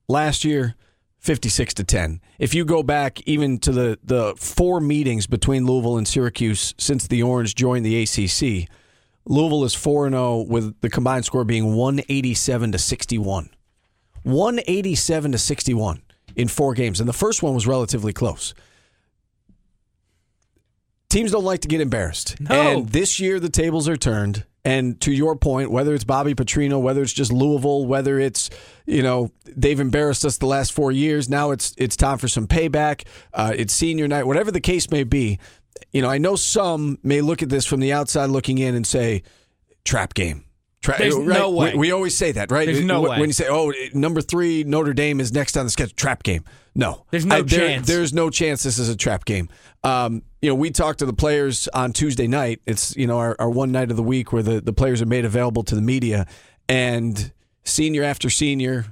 Last 0.09 0.45
year, 0.45 0.75
56 1.19 1.75
to 1.75 1.85
10. 1.85 2.21
If 2.39 2.55
you 2.55 2.65
go 2.65 2.83
back 2.83 3.21
even 3.27 3.59
to 3.61 3.73
the 3.73 3.99
the 4.03 4.35
four 4.37 4.81
meetings 4.81 5.27
between 5.27 5.67
Louisville 5.67 5.99
and 5.99 6.07
Syracuse 6.07 6.75
since 6.79 7.07
the 7.07 7.23
Orange 7.23 7.55
joined 7.55 7.85
the 7.85 8.03
ACC, 8.03 8.69
Louisville 9.25 9.65
is 9.65 9.75
4 9.75 10.07
and 10.07 10.15
0 10.15 10.47
with 10.49 10.81
the 10.81 10.89
combined 10.89 11.25
score 11.25 11.45
being 11.45 11.75
187 11.75 12.73
to 12.73 12.79
61. 12.79 13.51
187 14.23 15.33
to 15.33 15.39
61 15.39 16.03
in 16.37 16.49
four 16.49 16.75
games, 16.75 17.01
and 17.01 17.09
the 17.09 17.13
first 17.13 17.43
one 17.43 17.55
was 17.55 17.67
relatively 17.67 18.13
close. 18.13 18.55
Teams 21.09 21.33
don't 21.33 21.45
like 21.45 21.61
to 21.61 21.69
get 21.69 21.81
embarrassed. 21.81 22.39
No. 22.41 22.55
And 22.55 22.89
this 22.89 23.19
year 23.19 23.41
the 23.41 23.49
tables 23.49 23.89
are 23.89 23.97
turned. 23.97 24.45
And 24.69 25.01
to 25.01 25.13
your 25.13 25.35
point, 25.35 25.71
whether 25.71 25.95
it's 25.95 26.05
Bobby 26.05 26.35
Petrino, 26.35 26.79
whether 26.79 27.01
it's 27.01 27.15
just 27.15 27.33
Louisville, 27.33 27.87
whether 27.87 28.21
it's 28.21 28.51
you 28.85 29.03
know 29.03 29.31
they've 29.47 29.81
embarrassed 29.81 30.27
us 30.27 30.37
the 30.37 30.47
last 30.47 30.75
four 30.75 30.93
years, 30.93 31.27
now 31.27 31.53
it's 31.53 31.73
it's 31.79 31.97
time 31.97 32.19
for 32.19 32.29
some 32.29 32.47
payback. 32.47 33.07
Uh, 33.33 33.55
it's 33.57 33.73
senior 33.73 34.07
night, 34.07 34.27
whatever 34.27 34.51
the 34.51 34.61
case 34.61 34.91
may 34.91 35.05
be. 35.05 35.39
You 35.91 36.03
know, 36.03 36.11
I 36.11 36.19
know 36.19 36.37
some 36.37 36.99
may 37.03 37.23
look 37.23 37.43
at 37.43 37.49
this 37.49 37.65
from 37.65 37.81
the 37.81 37.95
outside 37.95 38.27
looking 38.27 38.59
in 38.59 38.75
and 38.75 38.87
say, 38.87 39.23
"Trap 39.87 40.13
game." 40.13 40.45
Tra- 40.83 40.99
There's 40.99 41.17
no 41.17 41.51
way. 41.51 41.73
We, 41.73 41.79
we 41.79 41.93
always 41.93 42.15
say 42.15 42.33
that, 42.33 42.51
right? 42.51 42.67
There's 42.67 42.85
no 42.85 43.01
when, 43.01 43.13
way. 43.13 43.21
When 43.21 43.29
you 43.31 43.33
say, 43.33 43.47
"Oh, 43.49 43.73
number 43.95 44.21
three 44.21 44.65
Notre 44.65 44.93
Dame 44.93 45.19
is 45.19 45.33
next 45.33 45.57
on 45.57 45.65
the 45.65 45.71
schedule," 45.71 45.95
trap 45.97 46.23
game. 46.23 46.45
No, 46.79 47.05
There's 47.11 47.27
no 47.27 47.43
there- 47.43 47.59
chance. 47.69 47.87
There's 47.89 48.15
no 48.15 48.31
chance 48.31 48.63
this 48.63 48.79
is 48.79 48.89
a 48.89 48.97
trap 48.97 49.25
game. 49.25 49.49
Um, 49.83 50.23
you 50.41 50.49
know, 50.49 50.55
we 50.55 50.71
talked 50.71 51.01
to 51.01 51.07
the 51.07 51.13
players 51.13 51.67
on 51.75 51.93
Tuesday 51.93 52.29
night. 52.29 52.61
It's 52.67 52.97
you 52.97 53.07
know 53.09 53.19
our, 53.19 53.35
our 53.41 53.51
one 53.51 53.73
night 53.73 53.91
of 53.91 53.97
the 53.97 54.03
week 54.03 54.33
where 54.33 54.45
the, 54.45 54.61
the 54.61 54.73
players 54.73 55.03
are 55.03 55.07
made 55.07 55.25
available 55.25 55.65
to 55.65 55.75
the 55.75 55.83
media, 55.83 56.27
and 56.69 57.33
senior 57.65 58.05
after 58.05 58.31
senior, 58.31 58.87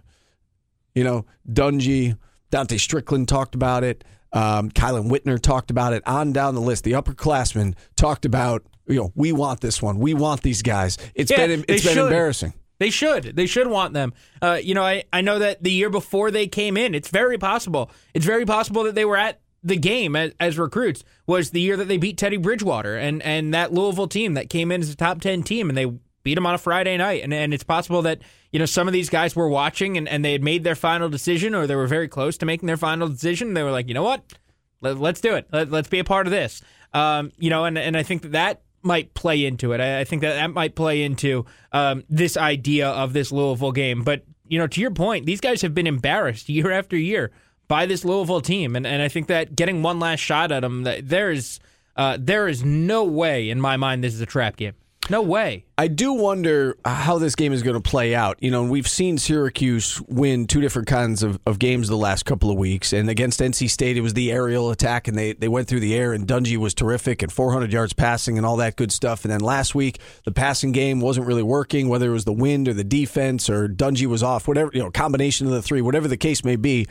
you 0.97 1.05
know, 1.05 1.25
Dungey, 1.49 2.19
Dontae 2.51 2.81
Strickland 2.81 3.29
talked 3.29 3.55
about 3.55 3.85
it. 3.85 4.03
Um, 4.33 4.69
Kielan 4.71 5.09
Whitner 5.09 5.41
talked 5.41 5.71
about 5.71 5.93
it. 5.93 6.03
On 6.07 6.33
down 6.33 6.57
the 6.57 6.61
list, 6.61 6.83
the 6.85 6.93
upperclassmen 6.93 7.75
talked 7.95 8.25
about. 8.25 8.65
You 8.89 8.97
know, 8.97 9.13
we 9.15 9.31
want 9.33 9.61
this 9.61 9.81
one. 9.81 9.99
We 10.01 10.13
want 10.15 10.43
these 10.43 10.63
guys. 10.63 10.99
It's 11.15 11.31
Yeah, 11.31 11.47
been 11.47 11.65
it's 11.69 11.85
been 11.85 11.95
should. 11.95 12.05
embarrassing. 12.05 12.53
They 12.79 12.91
should. 12.91 13.37
They 13.37 13.47
should 13.47 13.69
want 13.69 13.95
them. 13.95 14.13
Uh, 14.43 14.59
you 14.63 14.75
know, 14.75 14.83
I, 14.83 15.05
I 15.13 15.21
know 15.21 15.39
that 15.39 15.63
the 15.63 15.73
year 15.73 15.91
before 15.91 16.31
they 16.31 16.47
came 16.47 16.77
in, 16.77 16.95
it's 16.95 17.09
very 17.09 17.39
possible. 17.39 17.91
It's 18.15 18.27
very 18.27 18.45
possible 18.45 18.85
that 18.85 18.95
they 18.95 19.05
were 19.05 19.17
at 19.17 19.41
the 19.63 19.77
game 19.77 20.15
as, 20.15 20.33
as 20.39 20.59
recruits 20.59 21.03
was 21.27 21.51
the 21.51 21.61
year 21.61 21.77
that 21.77 21.89
they 21.89 21.97
beat 21.97 22.19
Teddy 22.19 22.37
Bridgewater 22.37 22.97
and, 22.97 23.23
and 23.23 23.53
that 23.55 23.73
Louisville 23.73 24.07
team 24.07 24.35
that 24.35 24.51
came 24.51 24.71
in 24.71 24.81
as 24.81 24.91
a 24.91 24.97
top 24.97 25.21
10 25.21 25.43
team 25.43 25.69
and 25.69 25.77
they 25.77 25.87
beat 26.23 26.35
them 26.35 26.47
on 26.47 26.55
a 26.55 26.59
Friday 26.59 26.97
night. 26.97 27.23
And, 27.23 27.33
and 27.33 27.55
it's 27.55 27.65
possible 27.65 28.03
that, 28.03 28.21
you 28.53 28.59
know, 28.59 28.67
some 28.67 28.87
of 28.87 28.93
these 28.93 29.09
guys 29.09 29.35
were 29.35 29.49
watching 29.49 29.97
and, 29.97 30.09
and 30.09 30.25
they 30.25 30.33
had 30.33 30.43
made 30.43 30.63
their 30.63 30.75
final 30.75 31.09
decision 31.09 31.55
or 31.55 31.67
they 31.67 31.77
were 31.77 31.87
very 31.87 32.09
close 32.09 32.37
to 32.39 32.47
making 32.47 32.67
their 32.67 32.77
final 32.77 33.09
decision. 33.09 33.55
They 33.55 33.63
were 33.63 33.71
like, 33.71 33.89
you 33.89 33.95
know 33.95 34.03
what? 34.03 34.35
Let, 34.83 35.01
us 35.01 35.21
do 35.21 35.35
it. 35.35 35.49
Let, 35.51 35.73
us 35.73 35.89
be 35.89 35.99
a 35.99 36.05
part 36.05 36.27
of 36.27 36.31
this. 36.31 36.63
Um, 36.93 37.33
you 37.39 37.51
know, 37.51 37.65
and, 37.65 37.79
and 37.79 37.97
I 37.97 38.03
think 38.03 38.23
that 38.23 38.33
that 38.33 38.63
might 38.87 39.13
play 39.15 39.45
into 39.45 39.73
it. 39.73 39.81
I, 39.81 40.01
I 40.01 40.05
think 40.05 40.23
that 40.23 40.35
that 40.35 40.51
might 40.53 40.75
play 40.75 41.03
into 41.03 41.45
um, 41.73 42.05
this 42.09 42.37
idea 42.37 42.89
of 42.89 43.13
this 43.13 43.31
Louisville 43.31 43.73
game. 43.73 44.03
But 44.03 44.25
you 44.49 44.59
know, 44.59 44.67
to 44.67 44.81
your 44.81 44.93
point, 44.93 45.27
these 45.27 45.41
guys 45.41 45.63
have 45.63 45.75
been 45.75 45.87
embarrassed 45.87 46.49
year 46.49 46.71
after 46.71 46.97
year 46.97 47.33
by 47.69 47.87
this 47.87 48.05
Louisville 48.05 48.41
team, 48.41 48.77
and 48.77 48.87
and 48.87 49.03
I 49.03 49.09
think 49.09 49.27
that 49.27 49.55
getting 49.57 49.83
one 49.83 49.99
last 49.99 50.21
shot 50.21 50.53
at 50.53 50.61
them, 50.61 50.85
that 50.85 51.09
there 51.09 51.31
is 51.31 51.61
uh, 51.97 52.17
there 52.19 52.49
is 52.49 52.65
no 52.65 53.05
way 53.05 53.51
in 53.51 53.61
my 53.61 53.77
mind 53.77 54.03
this 54.03 54.15
is 54.15 54.21
a 54.21 54.27
trap 54.27 54.57
game. 54.57 54.75
No 55.09 55.23
way. 55.23 55.65
I 55.79 55.87
do 55.89 56.13
wonder 56.13 56.77
uh, 56.85 56.95
how 56.95 57.19
this 57.19 57.37
game 57.37 57.53
is 57.53 57.63
going 57.63 57.81
to 57.81 57.81
play 57.81 58.15
out. 58.15 58.43
You 58.43 58.51
know, 58.51 58.65
we've 58.65 58.89
seen 58.89 59.19
Syracuse 59.19 60.01
win 60.09 60.47
two 60.47 60.61
different 60.61 60.89
kinds 60.89 61.23
of, 61.23 61.39
of 61.47 61.59
games 61.61 61.89
the 61.89 61.97
last 61.97 62.25
couple 62.25 62.51
of 62.51 62.57
weeks. 62.57 62.93
And 62.93 63.09
against 63.09 63.39
NC 63.39 63.71
State, 63.71 63.97
it 63.97 64.01
was 64.01 64.15
the 64.15 64.33
aerial 64.33 64.71
attack, 64.71 65.07
and 65.07 65.17
they, 65.17 65.33
they 65.35 65.49
went 65.49 65.69
through 65.69 65.81
the 65.81 65.95
air, 65.95 66.13
and 66.13 66.27
Dungey 66.27 66.57
was 66.57 66.75
terrific, 66.75 67.23
and 67.23 67.31
400 67.31 67.73
yards 67.73 67.93
passing, 67.93 68.37
and 68.37 68.45
all 68.45 68.57
that 68.57 68.75
good 68.75 68.91
stuff. 68.91 69.25
And 69.25 69.33
then 69.33 69.41
last 69.41 69.75
week, 69.75 70.01
the 70.25 70.33
passing 70.33 70.73
game 70.73 71.01
wasn't 71.01 71.27
really 71.27 71.43
working, 71.43 71.89
whether 71.89 72.11
it 72.11 72.15
was 72.15 72.25
the 72.25 72.33
wind 72.33 72.67
or 72.67 72.75
the 72.75 72.85
defense 72.85 73.49
or 73.49 73.69
Dungey 73.69 74.07
was 74.07 74.23
off, 74.23 74.49
whatever, 74.49 74.71
you 74.75 74.81
know, 74.81 74.91
combination 74.91 75.47
of 75.47 75.53
the 75.53 75.63
three, 75.63 75.83
whatever 75.83 76.09
the 76.09 76.17
case 76.17 76.45
may 76.45 76.57
be. 76.57 76.87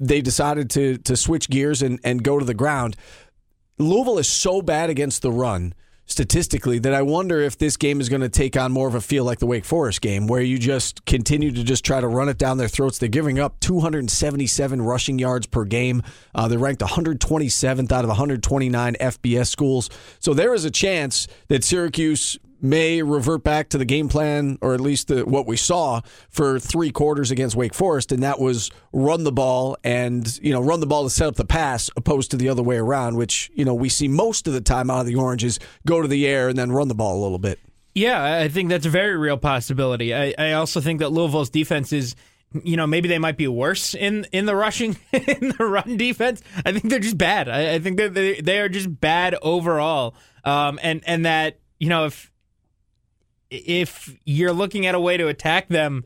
They 0.00 0.20
decided 0.20 0.70
to 0.70 0.98
to 0.98 1.16
switch 1.16 1.48
gears 1.48 1.80
and, 1.80 2.00
and 2.02 2.24
go 2.24 2.40
to 2.40 2.44
the 2.44 2.52
ground. 2.52 2.96
Louisville 3.78 4.18
is 4.18 4.26
so 4.28 4.60
bad 4.60 4.90
against 4.90 5.22
the 5.22 5.30
run 5.30 5.72
statistically 6.06 6.78
that 6.80 6.94
I 6.94 7.02
wonder 7.02 7.40
if 7.40 7.56
this 7.56 7.76
game 7.76 8.00
is 8.00 8.08
going 8.08 8.20
to 8.20 8.28
take 8.28 8.56
on 8.56 8.72
more 8.72 8.88
of 8.88 8.94
a 8.94 9.00
feel 9.00 9.24
like 9.24 9.38
the 9.38 9.46
Wake 9.46 9.64
Forest 9.64 10.00
game, 10.00 10.26
where 10.26 10.42
you 10.42 10.58
just 10.58 11.04
continue 11.04 11.50
to 11.52 11.64
just 11.64 11.84
try 11.84 12.00
to 12.00 12.08
run 12.08 12.28
it 12.28 12.38
down 12.38 12.58
their 12.58 12.68
throats. 12.68 12.98
They're 12.98 13.08
giving 13.08 13.38
up 13.38 13.60
277 13.60 14.82
rushing 14.82 15.18
yards 15.18 15.46
per 15.46 15.64
game. 15.64 16.02
Uh, 16.34 16.48
they're 16.48 16.58
ranked 16.58 16.82
127th 16.82 17.92
out 17.92 18.04
of 18.04 18.08
129 18.08 18.96
FBS 19.00 19.48
schools. 19.48 19.90
So 20.20 20.34
there 20.34 20.54
is 20.54 20.64
a 20.64 20.70
chance 20.70 21.26
that 21.48 21.64
Syracuse 21.64 22.38
may 22.64 23.02
revert 23.02 23.44
back 23.44 23.68
to 23.68 23.78
the 23.78 23.84
game 23.84 24.08
plan, 24.08 24.58
or 24.62 24.72
at 24.74 24.80
least 24.80 25.08
the, 25.08 25.24
what 25.24 25.46
we 25.46 25.56
saw 25.56 26.00
for 26.30 26.58
three 26.58 26.90
quarters 26.90 27.30
against 27.30 27.54
Wake 27.54 27.74
Forest, 27.74 28.10
and 28.10 28.22
that 28.22 28.40
was 28.40 28.70
run 28.92 29.22
the 29.22 29.32
ball 29.32 29.76
and 29.84 30.40
you 30.42 30.52
know 30.52 30.62
run 30.62 30.80
the 30.80 30.86
ball 30.86 31.04
to 31.04 31.10
set 31.10 31.28
up 31.28 31.36
the 31.36 31.44
pass, 31.44 31.90
opposed 31.96 32.30
to 32.30 32.36
the 32.36 32.48
other 32.48 32.62
way 32.62 32.76
around, 32.76 33.16
which 33.16 33.50
you 33.54 33.64
know 33.64 33.74
we 33.74 33.88
see 33.88 34.08
most 34.08 34.48
of 34.48 34.54
the 34.54 34.62
time 34.62 34.90
out 34.90 35.00
of 35.00 35.06
the 35.06 35.14
Oranges 35.14 35.60
go 35.86 36.00
to 36.00 36.08
the 36.08 36.26
air 36.26 36.48
and 36.48 36.58
then 36.58 36.72
run 36.72 36.88
the 36.88 36.94
ball 36.94 37.20
a 37.20 37.22
little 37.22 37.38
bit. 37.38 37.60
Yeah, 37.94 38.40
I 38.40 38.48
think 38.48 38.70
that's 38.70 38.86
a 38.86 38.90
very 38.90 39.16
real 39.16 39.36
possibility. 39.36 40.14
I, 40.14 40.34
I 40.36 40.52
also 40.52 40.80
think 40.80 40.98
that 40.98 41.12
Louisville's 41.12 41.50
defense 41.50 41.92
is 41.92 42.16
you 42.62 42.76
know, 42.76 42.86
maybe 42.86 43.08
they 43.08 43.18
might 43.18 43.36
be 43.36 43.48
worse 43.48 43.94
in 43.94 44.26
in 44.32 44.46
the 44.46 44.54
rushing 44.54 44.96
in 45.12 45.54
the 45.58 45.64
run 45.64 45.96
defense. 45.96 46.40
I 46.64 46.72
think 46.72 46.88
they're 46.88 47.00
just 47.00 47.18
bad. 47.18 47.48
I, 47.48 47.74
I 47.74 47.78
think 47.78 47.98
they 47.98 48.40
they 48.40 48.60
are 48.60 48.68
just 48.68 49.00
bad 49.00 49.34
overall. 49.42 50.14
Um, 50.44 50.78
and 50.82 51.02
and 51.06 51.26
that 51.26 51.58
you 51.78 51.88
know 51.88 52.06
if 52.06 52.30
if 53.54 54.14
you're 54.24 54.52
looking 54.52 54.86
at 54.86 54.94
a 54.94 55.00
way 55.00 55.16
to 55.16 55.28
attack 55.28 55.68
them, 55.68 56.04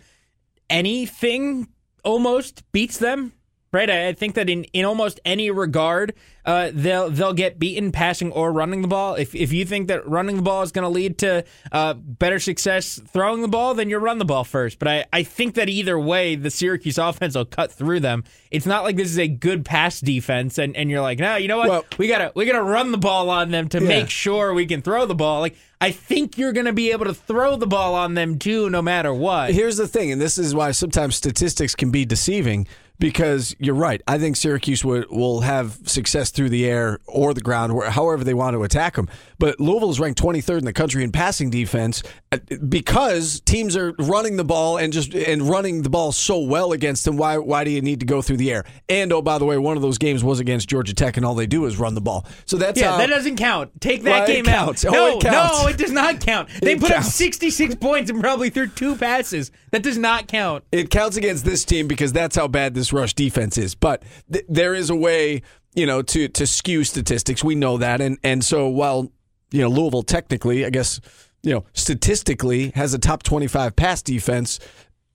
anything 0.69 1.69
almost 2.05 2.71
beats 2.73 2.99
them. 2.99 3.33
Right, 3.71 3.91
I 3.91 4.15
think 4.15 4.35
that 4.37 4.49
in, 4.49 4.65
in 4.73 4.87
almost 4.87 5.21
any 5.27 5.51
regard, 5.51 6.15
uh, 6.47 6.71
they'll 6.73 7.11
they'll 7.11 7.35
get 7.35 7.59
beaten 7.59 7.93
passing 7.93 8.33
or 8.33 8.51
running 8.51 8.81
the 8.81 8.89
ball. 8.89 9.15
If 9.15 9.35
if 9.35 9.53
you 9.53 9.67
think 9.67 9.89
that 9.89 10.09
running 10.09 10.37
the 10.37 10.43
ball 10.43 10.63
is 10.63 10.73
going 10.73 10.85
to 10.85 10.89
lead 10.89 11.19
to 11.19 11.45
uh, 11.71 11.93
better 11.93 12.39
success 12.39 12.99
throwing 13.07 13.43
the 13.43 13.49
ball, 13.49 13.75
then 13.75 13.91
you 13.91 13.99
run 13.99 14.17
the 14.17 14.25
ball 14.25 14.45
first. 14.45 14.79
But 14.79 14.89
I, 14.89 15.05
I 15.13 15.23
think 15.23 15.55
that 15.57 15.69
either 15.69 15.99
way, 15.99 16.35
the 16.35 16.51
Syracuse 16.51 16.97
offense 16.97 17.35
will 17.35 17.45
cut 17.45 17.71
through 17.71 18.01
them. 18.01 18.25
It's 18.51 18.65
not 18.65 18.85
like 18.85 18.97
this 18.97 19.11
is 19.11 19.19
a 19.19 19.29
good 19.29 19.67
pass 19.67 20.01
defense, 20.01 20.57
and, 20.57 20.75
and 20.75 20.89
you're 20.89 21.03
like, 21.03 21.19
no, 21.19 21.37
you 21.37 21.49
know 21.49 21.59
what? 21.59 21.69
Well, 21.69 21.85
we 21.99 22.09
gotta 22.09 22.33
we 22.35 22.47
gotta 22.47 22.63
run 22.63 22.91
the 22.91 22.99
ball 22.99 23.29
on 23.29 23.51
them 23.51 23.69
to 23.69 23.83
yeah. 23.83 23.89
make 23.89 24.09
sure 24.09 24.55
we 24.55 24.65
can 24.65 24.81
throw 24.81 25.05
the 25.05 25.15
ball. 25.15 25.41
Like 25.41 25.57
I 25.81 25.93
think 25.93 26.39
you're 26.39 26.53
going 26.53 26.67
to 26.67 26.73
be 26.73 26.91
able 26.91 27.05
to 27.05 27.15
throw 27.15 27.57
the 27.57 27.67
ball 27.67 27.95
on 27.95 28.15
them 28.15 28.39
too, 28.39 28.69
no 28.69 28.83
matter 28.83 29.15
what. 29.15 29.53
Here's 29.53 29.77
the 29.77 29.87
thing, 29.87 30.11
and 30.11 30.21
this 30.21 30.37
is 30.37 30.55
why 30.55 30.73
sometimes 30.73 31.15
statistics 31.15 31.75
can 31.75 31.91
be 31.91 32.05
deceiving 32.05 32.67
because 32.99 33.55
you're 33.59 33.75
right. 33.75 34.03
I 34.09 34.19
think 34.19 34.37
Syracuse 34.37 34.85
will, 34.85 35.05
will 35.11 35.41
have 35.41 35.79
success 35.85 36.31
through 36.31 36.49
the 36.49 36.67
air 36.67 36.99
or 37.07 37.33
the 37.33 37.41
ground, 37.41 37.73
however 37.85 38.25
they 38.25 38.35
want 38.35 38.55
to 38.55 38.63
attack 38.65 38.95
them. 38.95 39.09
But 39.39 39.61
Louisville 39.61 39.91
is 39.91 40.01
ranked 40.01 40.21
23rd 40.21 40.59
in 40.59 40.65
the 40.65 40.73
country 40.73 41.05
in 41.05 41.13
passing 41.13 41.51
defense 41.51 42.03
uh, 42.33 42.39
because 42.69 43.41
teams 43.41 43.77
are 43.77 43.95
running 43.99 44.37
the 44.37 44.45
ball 44.45 44.79
and 44.79 44.93
just 44.93 45.15
and 45.15 45.43
running 45.43 45.83
the 45.83 45.91
ball 45.91 46.13
so 46.13 46.41
well 46.41 46.73
against 46.73 47.05
them. 47.05 47.17
Why 47.17 47.39
why 47.39 47.65
do 47.65 47.71
you 47.71 47.81
need 47.81 48.01
to 48.01 48.07
go 48.07 48.21
through 48.21 48.39
the 48.39 48.53
air? 48.53 48.65
And 48.89 49.13
oh, 49.13 49.23
by 49.23 49.39
the 49.39 49.45
way, 49.45 49.59
one 49.59 49.77
of 49.77 49.83
those 49.83 49.99
games 49.99 50.25
was 50.25 50.41
against 50.41 50.69
Georgia 50.69 50.95
Tech, 50.95 51.17
and 51.17 51.25
all 51.25 51.35
they 51.35 51.47
do 51.47 51.67
is 51.67 51.79
run 51.79 51.95
the 51.95 52.01
ball. 52.01 52.27
So 52.47 52.57
that's 52.57 52.81
yeah, 52.81 52.93
how, 52.93 52.99
that 52.99 53.09
doesn't 53.09 53.37
count. 53.37 53.81
Take 53.81 54.03
that 54.03 54.11
well, 54.11 54.27
game 54.27 54.49
out. 54.49 54.85
Oh, 54.85 55.19
no, 55.23 55.31
no, 55.31 55.69
it 55.69 55.79
does 55.79 55.93
not 55.93 56.21
count. 56.21 56.49
They 56.69 56.73
it 56.73 56.81
put 56.81 56.91
counts. 56.91 57.09
up 57.09 57.15
66 57.15 57.77
points 57.77 58.11
and 58.11 58.21
probably 58.21 58.51
threw 58.51 58.67
two 58.67 58.97
passes. 58.97 59.51
That 59.71 59.83
does 59.83 59.97
not 59.97 60.29
count. 60.29 60.65
It 60.73 60.91
counts 60.91 61.17
against 61.17 61.45
this 61.45 61.65
team 61.65 61.87
because 61.87 62.13
that's 62.13 62.37
how 62.37 62.49
bad 62.49 62.75
this 62.75 62.88
rush 62.93 63.15
defense 63.15 63.59
is. 63.59 63.75
But 63.75 64.03
th- 64.31 64.45
there 64.49 64.75
is 64.75 64.91
a 64.91 64.97
way 64.97 65.43
you 65.79 65.87
know, 65.87 66.03
to 66.03 66.29
to 66.29 66.47
skew 66.47 66.85
statistics. 66.85 67.45
We 67.45 67.55
know 67.55 67.79
that, 67.79 68.01
and 68.01 68.19
and 68.25 68.45
so 68.45 68.69
while 68.69 69.13
you 69.53 69.63
know 69.63 69.69
Louisville 69.69 70.03
technically, 70.03 70.67
I 70.67 70.71
guess 70.71 71.01
you 71.43 71.53
know 71.53 71.65
statistically 71.73 72.71
has 72.71 72.95
a 72.95 72.99
top 72.99 73.23
twenty 73.23 73.47
five 73.47 73.77
pass 73.77 74.03
defense. 74.03 74.59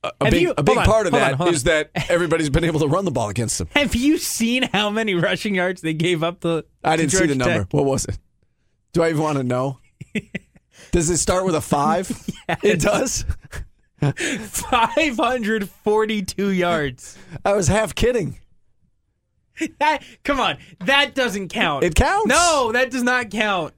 A, 0.03 0.11
a 0.19 0.31
big, 0.31 0.41
you, 0.41 0.53
a 0.57 0.63
big 0.63 0.77
on, 0.77 0.85
part 0.85 1.05
of 1.05 1.13
that 1.13 1.39
on, 1.39 1.53
is 1.53 1.63
that 1.63 1.89
everybody's 2.09 2.49
been 2.49 2.65
able 2.65 2.79
to 2.81 2.87
run 2.87 3.05
the 3.05 3.11
ball 3.11 3.29
against 3.29 3.57
them. 3.57 3.67
Have 3.71 3.95
you 3.95 4.17
seen 4.17 4.63
how 4.63 4.89
many 4.89 5.15
rushing 5.15 5.55
yards 5.55 5.81
they 5.81 5.93
gave 5.93 6.23
up 6.23 6.41
to? 6.41 6.65
I 6.83 6.97
didn't 6.97 7.11
to 7.11 7.17
see 7.17 7.25
the 7.27 7.35
number. 7.35 7.59
Tech? 7.59 7.73
What 7.73 7.85
was 7.85 8.05
it? 8.05 8.17
Do 8.91 9.03
I 9.03 9.09
even 9.09 9.21
want 9.21 9.37
to 9.37 9.43
know? 9.43 9.79
does 10.91 11.09
it 11.09 11.17
start 11.17 11.45
with 11.45 11.55
a 11.55 11.61
five? 11.61 12.09
yes. 12.49 12.59
It 12.63 12.81
does. 12.81 13.25
542 14.11 16.49
yards. 16.49 17.17
I 17.45 17.53
was 17.53 17.67
half 17.67 17.93
kidding. 17.95 18.39
That 19.79 20.03
come 20.23 20.39
on, 20.39 20.57
that 20.85 21.13
doesn't 21.15 21.49
count. 21.49 21.83
It 21.83 21.93
counts. 21.95 22.27
No, 22.27 22.71
that 22.73 22.89
does 22.91 23.03
not 23.03 23.29
count. 23.29 23.73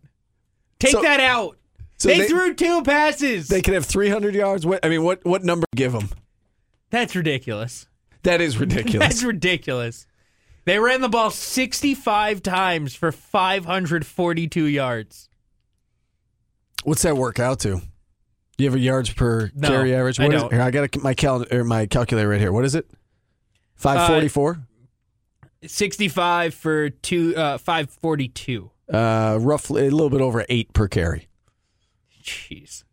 Take 0.80 0.92
So- 0.94 1.02
that 1.02 1.20
out. 1.20 1.58
so 1.98 2.08
they, 2.08 2.20
they- 2.20 2.28
threw 2.28 2.54
two 2.54 2.82
passes. 2.84 3.48
They 3.50 3.62
can 3.62 3.74
have 3.74 3.86
300 3.86 4.34
yards. 4.36 4.66
What 4.66 4.86
I 4.86 4.90
mean, 4.90 5.04
what 5.04 5.26
what 5.26 5.44
number 5.44 5.66
give 5.76 5.92
them? 5.92 6.10
That's 6.92 7.14
ridiculous. 7.16 7.88
That 8.24 8.40
is 8.42 8.58
ridiculous. 8.58 9.00
That's 9.08 9.24
ridiculous. 9.24 10.08
They 10.64 10.80
ran 10.80 11.02
the 11.02 11.10
ball 11.10 11.30
65 11.30 12.42
times 12.42 12.96
for 12.96 13.12
542 13.12 14.64
yards. 14.66 15.30
What's 16.84 17.02
that 17.04 17.18
work 17.18 17.38
out 17.40 17.60
to? 17.62 17.82
You 18.58 18.66
have 18.68 18.76
a 18.76 18.80
yards 18.80 19.12
per 19.12 19.52
No, 19.54 19.68
carry 19.68 19.94
average? 19.94 20.20
I 20.20 20.26
What 20.26 20.34
is- 20.36 20.42
don't. 20.42 20.54
here, 20.54 20.62
I 20.62 20.72
got 20.72 20.98
my 21.04 21.14
cal- 21.14 21.46
or 21.52 21.64
my 21.64 21.86
calculator 21.88 22.30
right 22.30 22.40
here. 22.40 22.52
What 22.54 22.64
is 22.66 22.74
it? 22.76 22.90
544? 23.76 24.60
65 25.68 26.54
for 26.54 26.90
two 26.90 27.36
uh 27.36 27.58
542. 27.58 28.70
Uh, 28.92 29.38
roughly 29.42 29.88
a 29.88 29.92
little 29.92 30.10
bit 30.12 30.22
over 30.22 30.46
8 30.48 30.74
per 30.74 30.88
carry. 30.88 31.28
Jeez. 32.24 32.84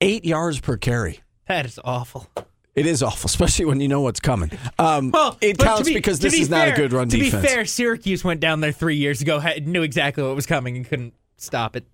8 0.00 0.24
yards 0.24 0.60
per 0.60 0.76
carry. 0.76 1.20
That 1.48 1.66
is 1.66 1.78
awful. 1.84 2.28
It 2.76 2.86
is 2.86 3.02
awful, 3.02 3.26
especially 3.26 3.64
when 3.64 3.80
you 3.80 3.88
know 3.88 4.00
what's 4.00 4.20
coming. 4.20 4.52
Um, 4.78 5.10
Well, 5.10 5.36
it 5.40 5.58
to 5.58 5.64
counts 5.64 5.88
be- 5.88 5.94
because 5.94 6.20
this 6.20 6.34
be 6.34 6.42
is 6.42 6.48
not 6.48 6.68
a 6.68 6.70
fair- 6.70 6.76
good 6.76 6.92
run 6.92 7.08
to 7.08 7.16
defense. 7.18 7.42
be 7.42 7.48
fair, 7.48 7.64
Syracuse 7.64 8.22
went 8.22 8.38
down 8.40 8.60
there 8.60 8.70
3 8.72 8.94
years 8.96 9.20
ago, 9.20 9.40
had, 9.40 9.66
knew 9.66 9.82
exactly 9.82 10.22
what 10.22 10.36
was 10.36 10.46
coming 10.46 10.76
and 10.76 10.86
couldn't 10.88 11.14
stop 11.36 11.74
it. 11.74 11.84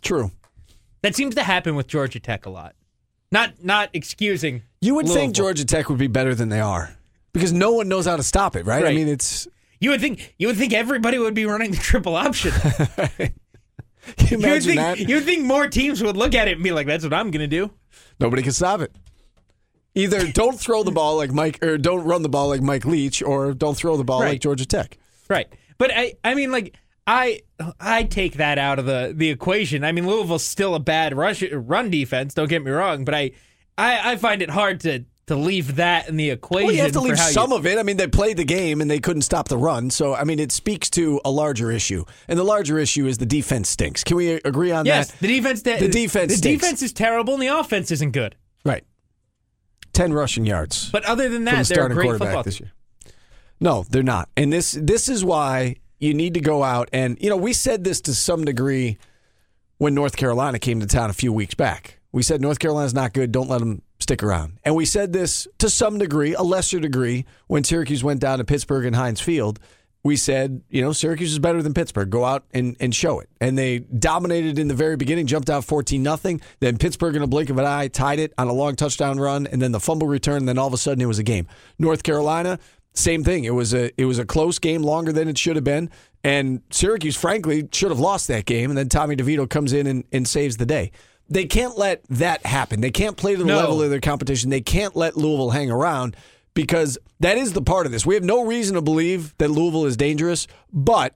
True. 0.00 0.30
That 1.02 1.14
seems 1.16 1.34
to 1.34 1.42
happen 1.42 1.74
with 1.74 1.86
Georgia 1.88 2.20
Tech 2.20 2.46
a 2.46 2.50
lot. 2.50 2.74
Not 3.30 3.62
not 3.64 3.90
excusing. 3.92 4.62
You 4.80 4.94
would 4.94 5.06
Louisville. 5.06 5.22
think 5.22 5.34
Georgia 5.34 5.64
Tech 5.64 5.88
would 5.88 5.98
be 5.98 6.06
better 6.06 6.34
than 6.34 6.48
they 6.48 6.60
are 6.60 6.96
because 7.32 7.52
no 7.52 7.72
one 7.72 7.88
knows 7.88 8.06
how 8.06 8.16
to 8.16 8.22
stop 8.22 8.56
it, 8.56 8.66
right? 8.66 8.84
I 8.86 8.92
mean, 8.94 9.08
it's. 9.08 9.48
You 9.80 9.90
would 9.90 10.00
think 10.00 10.34
you 10.38 10.46
would 10.48 10.56
think 10.56 10.72
everybody 10.72 11.18
would 11.18 11.34
be 11.34 11.44
running 11.46 11.70
the 11.72 11.76
triple 11.76 12.14
option. 12.14 12.52
Can 14.16 14.40
you 14.40 14.46
you 14.46 14.52
would 14.52 14.62
think 14.64 14.76
that? 14.76 14.98
you 14.98 15.14
would 15.16 15.24
think 15.24 15.44
more 15.44 15.68
teams 15.68 16.02
would 16.02 16.16
look 16.16 16.34
at 16.34 16.48
it 16.48 16.52
and 16.54 16.62
be 16.64 16.72
like, 16.72 16.86
"That's 16.86 17.04
what 17.04 17.14
I'm 17.14 17.30
going 17.30 17.40
to 17.40 17.46
do." 17.46 17.70
Nobody 18.18 18.42
can 18.42 18.52
stop 18.52 18.80
it. 18.80 18.92
Either 19.94 20.26
don't 20.32 20.58
throw 20.58 20.82
the 20.82 20.90
ball 20.90 21.16
like 21.16 21.32
Mike, 21.32 21.62
or 21.62 21.78
don't 21.78 22.04
run 22.04 22.22
the 22.22 22.28
ball 22.28 22.48
like 22.48 22.60
Mike 22.62 22.84
Leach, 22.84 23.22
or 23.22 23.52
don't 23.54 23.76
throw 23.76 23.96
the 23.96 24.04
ball 24.04 24.20
Right. 24.22 24.30
like 24.30 24.40
Georgia 24.40 24.66
Tech. 24.66 24.98
Right. 25.28 25.48
But 25.78 25.90
I 25.94 26.14
I 26.24 26.34
mean 26.34 26.50
like 26.50 26.76
I 27.06 27.40
I 27.80 28.04
take 28.04 28.34
that 28.34 28.58
out 28.58 28.78
of 28.78 28.86
the 28.86 29.12
the 29.16 29.30
equation. 29.30 29.84
I 29.84 29.92
mean 29.92 30.06
Louisville's 30.06 30.44
still 30.44 30.74
a 30.74 30.80
bad 30.80 31.16
rush 31.16 31.42
run 31.52 31.90
defense, 31.90 32.34
don't 32.34 32.48
get 32.48 32.64
me 32.64 32.70
wrong, 32.70 33.04
but 33.04 33.14
I 33.14 33.32
I, 33.76 34.12
I 34.12 34.16
find 34.16 34.42
it 34.42 34.50
hard 34.50 34.80
to 34.80 35.04
to 35.26 35.36
leave 35.36 35.76
that 35.76 36.08
in 36.08 36.16
the 36.16 36.30
equation. 36.30 36.66
Well, 36.66 36.74
you 36.74 36.82
have 36.82 36.92
to 36.92 37.00
leave 37.00 37.16
how 37.16 37.26
you- 37.28 37.32
some 37.32 37.52
of 37.52 37.64
it. 37.64 37.78
I 37.78 37.84
mean, 37.84 37.96
they 37.96 38.08
played 38.08 38.36
the 38.36 38.44
game 38.44 38.80
and 38.80 38.90
they 38.90 38.98
couldn't 38.98 39.22
stop 39.22 39.46
the 39.48 39.56
run. 39.56 39.88
So, 39.88 40.14
I 40.16 40.24
mean, 40.24 40.40
it 40.40 40.50
speaks 40.50 40.90
to 40.90 41.20
a 41.24 41.30
larger 41.30 41.70
issue. 41.70 42.04
And 42.26 42.36
the 42.36 42.42
larger 42.44 42.76
issue 42.76 43.06
is 43.06 43.18
the 43.18 43.24
defense 43.26 43.68
stinks. 43.68 44.02
Can 44.02 44.16
we 44.16 44.32
agree 44.32 44.72
on 44.72 44.84
Yes, 44.84 45.06
that? 45.12 45.12
Yes, 45.12 45.20
the 45.20 45.28
defense. 45.28 45.62
The 45.62 45.88
defense 45.88 46.32
The 46.32 46.38
stinks. 46.38 46.62
defense 46.62 46.82
is 46.82 46.92
terrible, 46.92 47.34
and 47.34 47.42
the 47.42 47.46
offense 47.56 47.92
isn't 47.92 48.10
good. 48.10 48.34
Right. 48.64 48.84
10 49.92 50.12
rushing 50.12 50.44
yards. 50.44 50.90
But 50.90 51.04
other 51.04 51.28
than 51.28 51.44
that, 51.44 51.66
the 51.66 51.74
they're 51.74 51.86
a 51.86 51.90
great 51.94 52.18
football 52.18 52.42
this 52.42 52.58
year. 52.58 52.72
No, 53.60 53.84
they're 53.88 54.02
not. 54.02 54.28
And 54.36 54.52
this 54.52 54.72
this 54.72 55.08
is 55.08 55.24
why 55.24 55.76
you 56.02 56.14
need 56.14 56.34
to 56.34 56.40
go 56.40 56.64
out 56.64 56.88
and 56.92 57.16
you 57.20 57.30
know, 57.30 57.36
we 57.36 57.52
said 57.52 57.84
this 57.84 58.00
to 58.02 58.14
some 58.14 58.44
degree 58.44 58.98
when 59.78 59.94
North 59.94 60.16
Carolina 60.16 60.58
came 60.58 60.80
to 60.80 60.86
town 60.86 61.10
a 61.10 61.12
few 61.12 61.32
weeks 61.32 61.54
back. 61.54 62.00
We 62.10 62.22
said 62.22 62.40
North 62.40 62.58
Carolina's 62.58 62.92
not 62.92 63.14
good, 63.14 63.32
don't 63.32 63.48
let 63.48 63.60
them 63.60 63.82
stick 64.00 64.22
around. 64.22 64.58
And 64.64 64.74
we 64.74 64.84
said 64.84 65.12
this 65.12 65.46
to 65.58 65.70
some 65.70 65.98
degree, 65.98 66.34
a 66.34 66.42
lesser 66.42 66.80
degree, 66.80 67.24
when 67.46 67.64
Syracuse 67.64 68.04
went 68.04 68.20
down 68.20 68.38
to 68.38 68.44
Pittsburgh 68.44 68.84
and 68.84 68.96
Heinz 68.96 69.20
Field. 69.20 69.60
We 70.04 70.16
said, 70.16 70.62
you 70.68 70.82
know, 70.82 70.92
Syracuse 70.92 71.30
is 71.30 71.38
better 71.38 71.62
than 71.62 71.74
Pittsburgh. 71.74 72.10
Go 72.10 72.24
out 72.24 72.44
and, 72.52 72.76
and 72.80 72.92
show 72.92 73.20
it. 73.20 73.28
And 73.40 73.56
they 73.56 73.78
dominated 73.78 74.58
in 74.58 74.66
the 74.66 74.74
very 74.74 74.96
beginning, 74.96 75.28
jumped 75.28 75.48
out 75.48 75.64
14 75.64 76.02
nothing. 76.02 76.40
Then 76.58 76.76
Pittsburgh, 76.76 77.14
in 77.14 77.22
a 77.22 77.28
blink 77.28 77.50
of 77.50 77.58
an 77.58 77.64
eye, 77.64 77.86
tied 77.86 78.18
it 78.18 78.32
on 78.36 78.48
a 78.48 78.52
long 78.52 78.74
touchdown 78.74 79.20
run, 79.20 79.46
and 79.46 79.62
then 79.62 79.70
the 79.70 79.78
fumble 79.78 80.08
return. 80.08 80.38
And 80.38 80.48
then 80.48 80.58
all 80.58 80.66
of 80.66 80.74
a 80.74 80.78
sudden, 80.78 81.00
it 81.00 81.06
was 81.06 81.20
a 81.20 81.22
game. 81.22 81.46
North 81.78 82.02
Carolina, 82.02 82.58
same 82.94 83.24
thing. 83.24 83.44
It 83.44 83.54
was 83.54 83.72
a 83.74 83.90
it 84.00 84.04
was 84.04 84.18
a 84.18 84.24
close 84.24 84.58
game, 84.58 84.82
longer 84.82 85.12
than 85.12 85.28
it 85.28 85.38
should 85.38 85.56
have 85.56 85.64
been. 85.64 85.90
And 86.24 86.62
Syracuse, 86.70 87.16
frankly, 87.16 87.68
should 87.72 87.90
have 87.90 87.98
lost 87.98 88.28
that 88.28 88.44
game. 88.44 88.70
And 88.70 88.78
then 88.78 88.88
Tommy 88.88 89.16
DeVito 89.16 89.48
comes 89.50 89.72
in 89.72 89.86
and, 89.86 90.04
and 90.12 90.26
saves 90.28 90.56
the 90.56 90.66
day. 90.66 90.92
They 91.28 91.46
can't 91.46 91.76
let 91.78 92.04
that 92.10 92.44
happen. 92.46 92.80
They 92.80 92.90
can't 92.90 93.16
play 93.16 93.32
to 93.32 93.38
the 93.38 93.44
No. 93.44 93.56
level 93.56 93.82
of 93.82 93.90
their 93.90 94.00
competition. 94.00 94.50
They 94.50 94.60
can't 94.60 94.94
let 94.94 95.16
Louisville 95.16 95.50
hang 95.50 95.70
around 95.70 96.16
because 96.54 96.98
that 97.20 97.38
is 97.38 97.54
the 97.54 97.62
part 97.62 97.86
of 97.86 97.92
this. 97.92 98.04
We 98.06 98.14
have 98.14 98.22
no 98.24 98.44
reason 98.44 98.74
to 98.74 98.82
believe 98.82 99.34
that 99.38 99.50
Louisville 99.50 99.86
is 99.86 99.96
dangerous, 99.96 100.46
but 100.72 101.14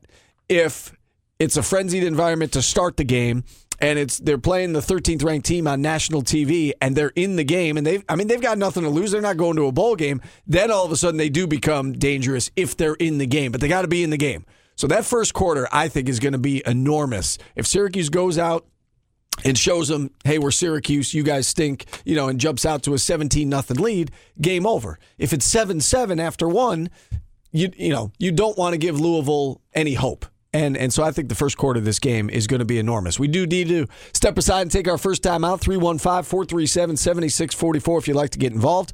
if 0.49 0.93
it's 1.39 1.57
a 1.57 1.63
frenzied 1.63 2.03
environment 2.03 2.53
to 2.53 2.63
start 2.63 2.97
the 2.97 3.05
game 3.05 3.45
and 3.79 3.99
it's 3.99 4.19
they're 4.19 4.39
playing 4.39 4.73
the 4.73 4.81
13th 4.81 5.25
ranked 5.25 5.47
team 5.47 5.67
on 5.67 5.83
national 5.83 6.23
TV 6.23 6.73
and 6.81 6.97
they're 6.97 7.13
in 7.15 7.37
the 7.37 7.45
game 7.45 7.77
and 7.77 7.87
they've 7.87 8.05
I 8.09 8.17
mean 8.17 8.29
they've 8.29 8.41
got 8.41 8.59
nothing 8.59 8.83
to 8.83 8.89
lose 8.89 9.11
they're 9.11 9.21
not 9.21 9.37
going 9.37 9.57
to 9.57 9.67
a 9.67 9.73
bowl 9.73 9.97
game 9.97 10.21
then 10.47 10.71
all 10.71 10.85
of 10.85 10.93
a 10.93 10.97
sudden 10.97 11.19
they 11.19 11.29
do 11.29 11.47
become 11.47 11.93
dangerous 11.93 12.51
if 12.57 12.77
they're 12.77 12.95
in 12.95 13.19
the 13.19 13.27
game 13.27 13.53
but 13.53 13.61
they 13.61 13.69
got 13.69 13.83
to 13.83 13.89
be 13.89 14.03
in 14.03 14.11
the 14.11 14.17
game 14.17 14.45
so 14.75 14.87
that 14.89 15.05
first 15.05 15.35
quarter 15.35 15.69
I 15.73 15.89
think 15.89 16.09
is 16.09 16.21
going 16.21 16.33
to 16.33 16.39
be 16.39 16.63
enormous 16.67 17.39
if 17.55 17.67
Syracuse 17.67 18.09
goes 18.09 18.39
out 18.39 18.67
and 19.45 19.57
shows 19.57 19.89
them, 19.89 20.11
hey, 20.25 20.39
we're 20.39 20.51
Syracuse, 20.51 21.13
you 21.13 21.23
guys 21.23 21.47
stink, 21.47 21.85
you 22.05 22.15
know, 22.15 22.29
and 22.29 22.41
jumps 22.41 22.65
out 22.65 22.83
to 22.85 22.95
a 22.95 22.99
17 22.99 23.49
nothing 23.49 23.77
lead, 23.77 24.11
game 24.41 24.67
over. 24.67 24.99
If 25.19 25.33
it's 25.33 25.45
7 25.45 25.81
7 25.81 26.21
after 26.21 26.49
one, 26.49 26.91
you 27.53 27.71
you 27.77 27.91
know, 27.91 28.13
you 28.19 28.33
don't 28.33 28.57
want 28.59 28.75
to 28.75 28.79
give 28.79 29.01
Louisville 29.01 29.61
any 29.75 29.95
hope. 29.95 30.27
And 30.57 30.75
and 30.75 30.91
so 30.91 31.03
I 31.03 31.11
think 31.11 31.29
the 31.29 31.35
first 31.35 31.59
quarter 31.59 31.79
of 31.79 31.85
this 31.85 31.99
game 31.99 32.31
is 32.31 32.47
going 32.47 32.61
to 32.61 32.65
be 32.65 32.79
enormous. 32.79 33.19
We 33.19 33.29
do 33.29 33.47
need 33.47 33.69
to 33.69 33.87
step 34.15 34.39
aside 34.39 34.63
and 34.63 34.71
take 34.71 34.89
our 34.89 34.97
first 34.97 35.23
time 35.23 35.45
out 35.45 35.61
315 35.61 36.23
437 36.23 36.97
7644 36.97 37.99
if 37.99 38.09
you'd 38.09 38.15
like 38.15 38.31
to 38.31 38.39
get 38.39 38.53
involved. 38.55 38.93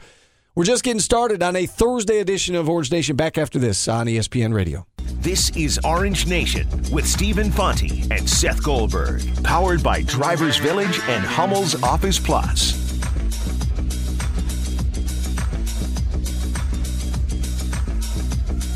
We're 0.57 0.64
just 0.64 0.83
getting 0.83 1.00
started 1.00 1.40
on 1.40 1.54
a 1.54 1.66
Thursday 1.66 2.19
edition 2.19 2.57
of 2.57 2.69
Orange 2.69 2.90
Nation 2.90 3.14
back 3.14 3.38
after 3.38 3.61
this 3.61 3.87
on 3.87 4.07
ESPN 4.07 4.52
Radio. 4.52 4.87
This 5.21 5.50
is 5.57 5.78
Orange 5.85 6.26
Nation 6.26 6.66
with 6.90 7.07
Stephen 7.07 7.52
Fonte 7.52 8.11
and 8.11 8.28
Seth 8.28 8.61
Goldberg, 8.62 9.23
powered 9.45 9.85
by 9.85 10.02
Drivers 10.02 10.57
Village 10.57 10.99
and 11.07 11.25
Hummel's 11.25 11.81
Office 11.85 12.19
Plus. 12.19 12.82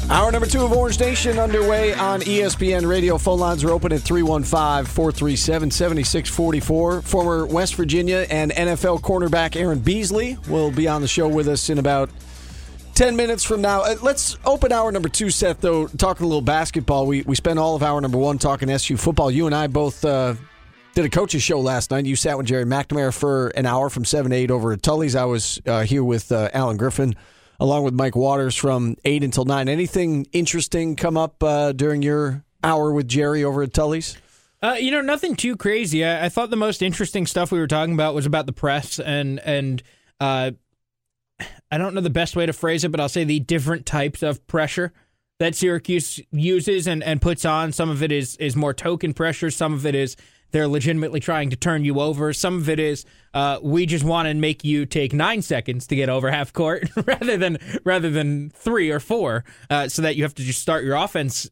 Hour 0.08 0.30
number 0.30 0.46
two 0.46 0.64
of 0.64 0.72
Orange 0.72 1.00
Nation 1.00 1.36
underway 1.40 1.92
on 1.92 2.20
ESPN 2.20 2.88
Radio. 2.88 3.18
Phone 3.18 3.40
lines 3.40 3.64
are 3.64 3.70
open 3.70 3.92
at 3.92 4.02
315 4.02 4.84
437 4.86 5.72
7644. 5.72 7.02
Former 7.02 7.44
West 7.44 7.74
Virginia 7.74 8.24
and 8.30 8.52
NFL 8.52 9.00
cornerback 9.00 9.56
Aaron 9.56 9.80
Beasley 9.80 10.38
will 10.48 10.70
be 10.70 10.86
on 10.86 11.02
the 11.02 11.08
show 11.08 11.26
with 11.26 11.48
us 11.48 11.70
in 11.70 11.78
about 11.78 12.08
10 12.94 13.16
minutes 13.16 13.42
from 13.42 13.60
now. 13.60 13.82
Uh, 13.82 13.96
let's 14.00 14.38
open 14.44 14.70
hour 14.70 14.92
number 14.92 15.08
two, 15.08 15.28
Seth, 15.28 15.60
though, 15.60 15.88
talking 15.88 16.24
a 16.24 16.28
little 16.28 16.40
basketball. 16.40 17.08
We, 17.08 17.22
we 17.22 17.34
spent 17.34 17.58
all 17.58 17.74
of 17.74 17.82
hour 17.82 18.00
number 18.00 18.16
one 18.16 18.38
talking 18.38 18.70
SU 18.70 18.96
football. 18.96 19.28
You 19.28 19.46
and 19.46 19.54
I 19.56 19.66
both 19.66 20.04
uh, 20.04 20.34
did 20.94 21.04
a 21.04 21.10
coach's 21.10 21.42
show 21.42 21.58
last 21.58 21.90
night. 21.90 22.06
You 22.06 22.14
sat 22.14 22.38
with 22.38 22.46
Gerry 22.46 22.64
McNamara 22.64 23.12
for 23.12 23.48
an 23.48 23.66
hour 23.66 23.90
from 23.90 24.04
7 24.04 24.30
to 24.30 24.36
8 24.36 24.52
over 24.52 24.72
at 24.72 24.84
Tully's. 24.84 25.16
I 25.16 25.24
was 25.24 25.60
uh, 25.66 25.82
here 25.82 26.04
with 26.04 26.30
uh, 26.30 26.48
Allen 26.54 26.76
Griffin 26.76 27.16
along 27.60 27.84
with 27.84 27.94
Mike 27.94 28.16
Waters 28.16 28.54
from 28.54 28.96
8 29.04 29.24
until 29.24 29.44
9. 29.44 29.68
Anything 29.68 30.26
interesting 30.32 30.96
come 30.96 31.16
up 31.16 31.42
uh, 31.42 31.72
during 31.72 32.02
your 32.02 32.44
hour 32.62 32.92
with 32.92 33.08
Gerry 33.08 33.44
over 33.44 33.62
at 33.62 33.72
Tully's? 33.72 34.16
Uh, 34.62 34.76
you 34.78 34.90
know, 34.90 35.00
nothing 35.00 35.36
too 35.36 35.56
crazy. 35.56 36.04
I, 36.04 36.26
I 36.26 36.28
thought 36.28 36.50
the 36.50 36.56
most 36.56 36.82
interesting 36.82 37.26
stuff 37.26 37.52
we 37.52 37.58
were 37.58 37.66
talking 37.66 37.94
about 37.94 38.14
was 38.14 38.26
about 38.26 38.46
the 38.46 38.52
press 38.52 38.98
and 38.98 39.38
and 39.40 39.82
uh, 40.18 40.52
I 41.70 41.78
don't 41.78 41.94
know 41.94 42.00
the 42.00 42.10
best 42.10 42.36
way 42.36 42.46
to 42.46 42.52
phrase 42.52 42.84
it, 42.84 42.90
but 42.90 43.00
I'll 43.00 43.08
say 43.08 43.24
the 43.24 43.40
different 43.40 43.84
types 43.84 44.22
of 44.22 44.46
pressure 44.46 44.92
that 45.38 45.54
Syracuse 45.54 46.20
uses 46.30 46.86
and, 46.86 47.02
and 47.02 47.20
puts 47.20 47.44
on. 47.44 47.72
Some 47.72 47.90
of 47.90 48.02
it 48.02 48.12
is 48.12 48.36
is 48.36 48.56
more 48.56 48.72
token 48.72 49.12
pressure. 49.12 49.50
Some 49.50 49.74
of 49.74 49.84
it 49.84 49.94
is 49.94 50.16
they're 50.50 50.68
legitimately 50.68 51.20
trying 51.20 51.50
to 51.50 51.56
turn 51.56 51.84
you 51.84 52.00
over. 52.00 52.32
Some 52.32 52.56
of 52.58 52.68
it 52.68 52.78
is 52.78 53.04
uh, 53.34 53.58
we 53.62 53.86
just 53.86 54.04
want 54.04 54.28
to 54.28 54.34
make 54.34 54.64
you 54.64 54.86
take 54.86 55.12
nine 55.12 55.42
seconds 55.42 55.86
to 55.88 55.96
get 55.96 56.08
over 56.08 56.30
half 56.30 56.52
court 56.52 56.88
rather 57.06 57.36
than 57.36 57.58
rather 57.84 58.10
than 58.10 58.50
three 58.50 58.90
or 58.90 59.00
four, 59.00 59.44
uh, 59.70 59.88
so 59.88 60.02
that 60.02 60.16
you 60.16 60.22
have 60.22 60.34
to 60.34 60.42
just 60.42 60.60
start 60.60 60.84
your 60.84 60.96
offense 60.96 61.50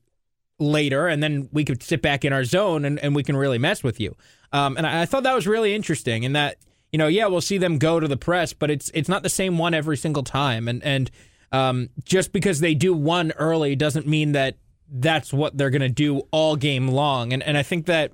later, 0.59 1.09
and 1.09 1.23
then 1.23 1.49
we 1.53 1.65
could 1.65 1.83
sit 1.83 2.01
back 2.01 2.25
in 2.25 2.33
our 2.33 2.45
zone 2.45 2.85
and, 2.85 2.99
and 3.01 3.15
we 3.15 3.23
can 3.23 3.37
really 3.37 3.59
mess 3.59 3.83
with 3.83 4.01
you. 4.01 4.15
Um, 4.53 4.77
and 4.77 4.87
I, 4.87 5.03
I 5.03 5.07
thought 5.07 5.25
that 5.25 5.35
was 5.35 5.47
really 5.47 5.75
interesting, 5.75 6.25
and 6.25 6.35
that 6.37 6.59
you 6.93 6.99
know, 6.99 7.09
yeah, 7.09 7.27
we'll 7.27 7.41
see 7.41 7.59
them 7.59 7.79
go 7.79 7.99
to 7.99 8.07
the 8.07 8.17
press, 8.17 8.53
but 8.53 8.71
it's 8.71 8.91
it's 8.95 9.09
not 9.09 9.23
the 9.23 9.29
same 9.29 9.59
one 9.59 9.75
every 9.75 9.97
single 9.97 10.23
time, 10.23 10.69
and 10.69 10.83
and 10.85 11.11
um, 11.51 11.91
just 12.05 12.33
because 12.33 12.61
they 12.61 12.75
do 12.75 12.95
one 12.95 13.33
early 13.33 13.77
doesn't 13.77 14.07
mean 14.07 14.33
that 14.33 14.57
that's 14.89 15.33
what 15.33 15.57
they're 15.57 15.71
going 15.71 15.83
to 15.83 15.89
do 15.89 16.23
all 16.31 16.57
game 16.57 16.89
long. 16.89 17.33
And 17.33 17.43
and 17.43 17.59
I 17.59 17.63
think 17.63 17.87
that 17.87 18.13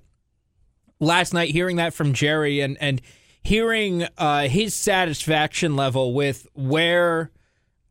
last 1.00 1.34
night 1.34 1.50
hearing 1.50 1.76
that 1.76 1.94
from 1.94 2.12
Gerry 2.12 2.60
and 2.60 2.76
and 2.80 3.00
hearing 3.42 4.06
uh, 4.18 4.48
his 4.48 4.74
satisfaction 4.74 5.74
level 5.76 6.14
with 6.14 6.46
where 6.54 7.30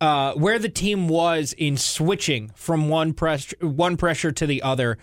uh, 0.01 0.33
where 0.33 0.59
the 0.59 0.69
team 0.69 1.07
was 1.07 1.53
in 1.53 1.75
switching 1.75 2.51
from 2.55 2.87
one 2.87 3.13
press 3.13 3.53
one 3.59 3.97
pressure 3.97 4.31
to 4.31 4.47
the 4.47 4.61
other, 4.61 4.97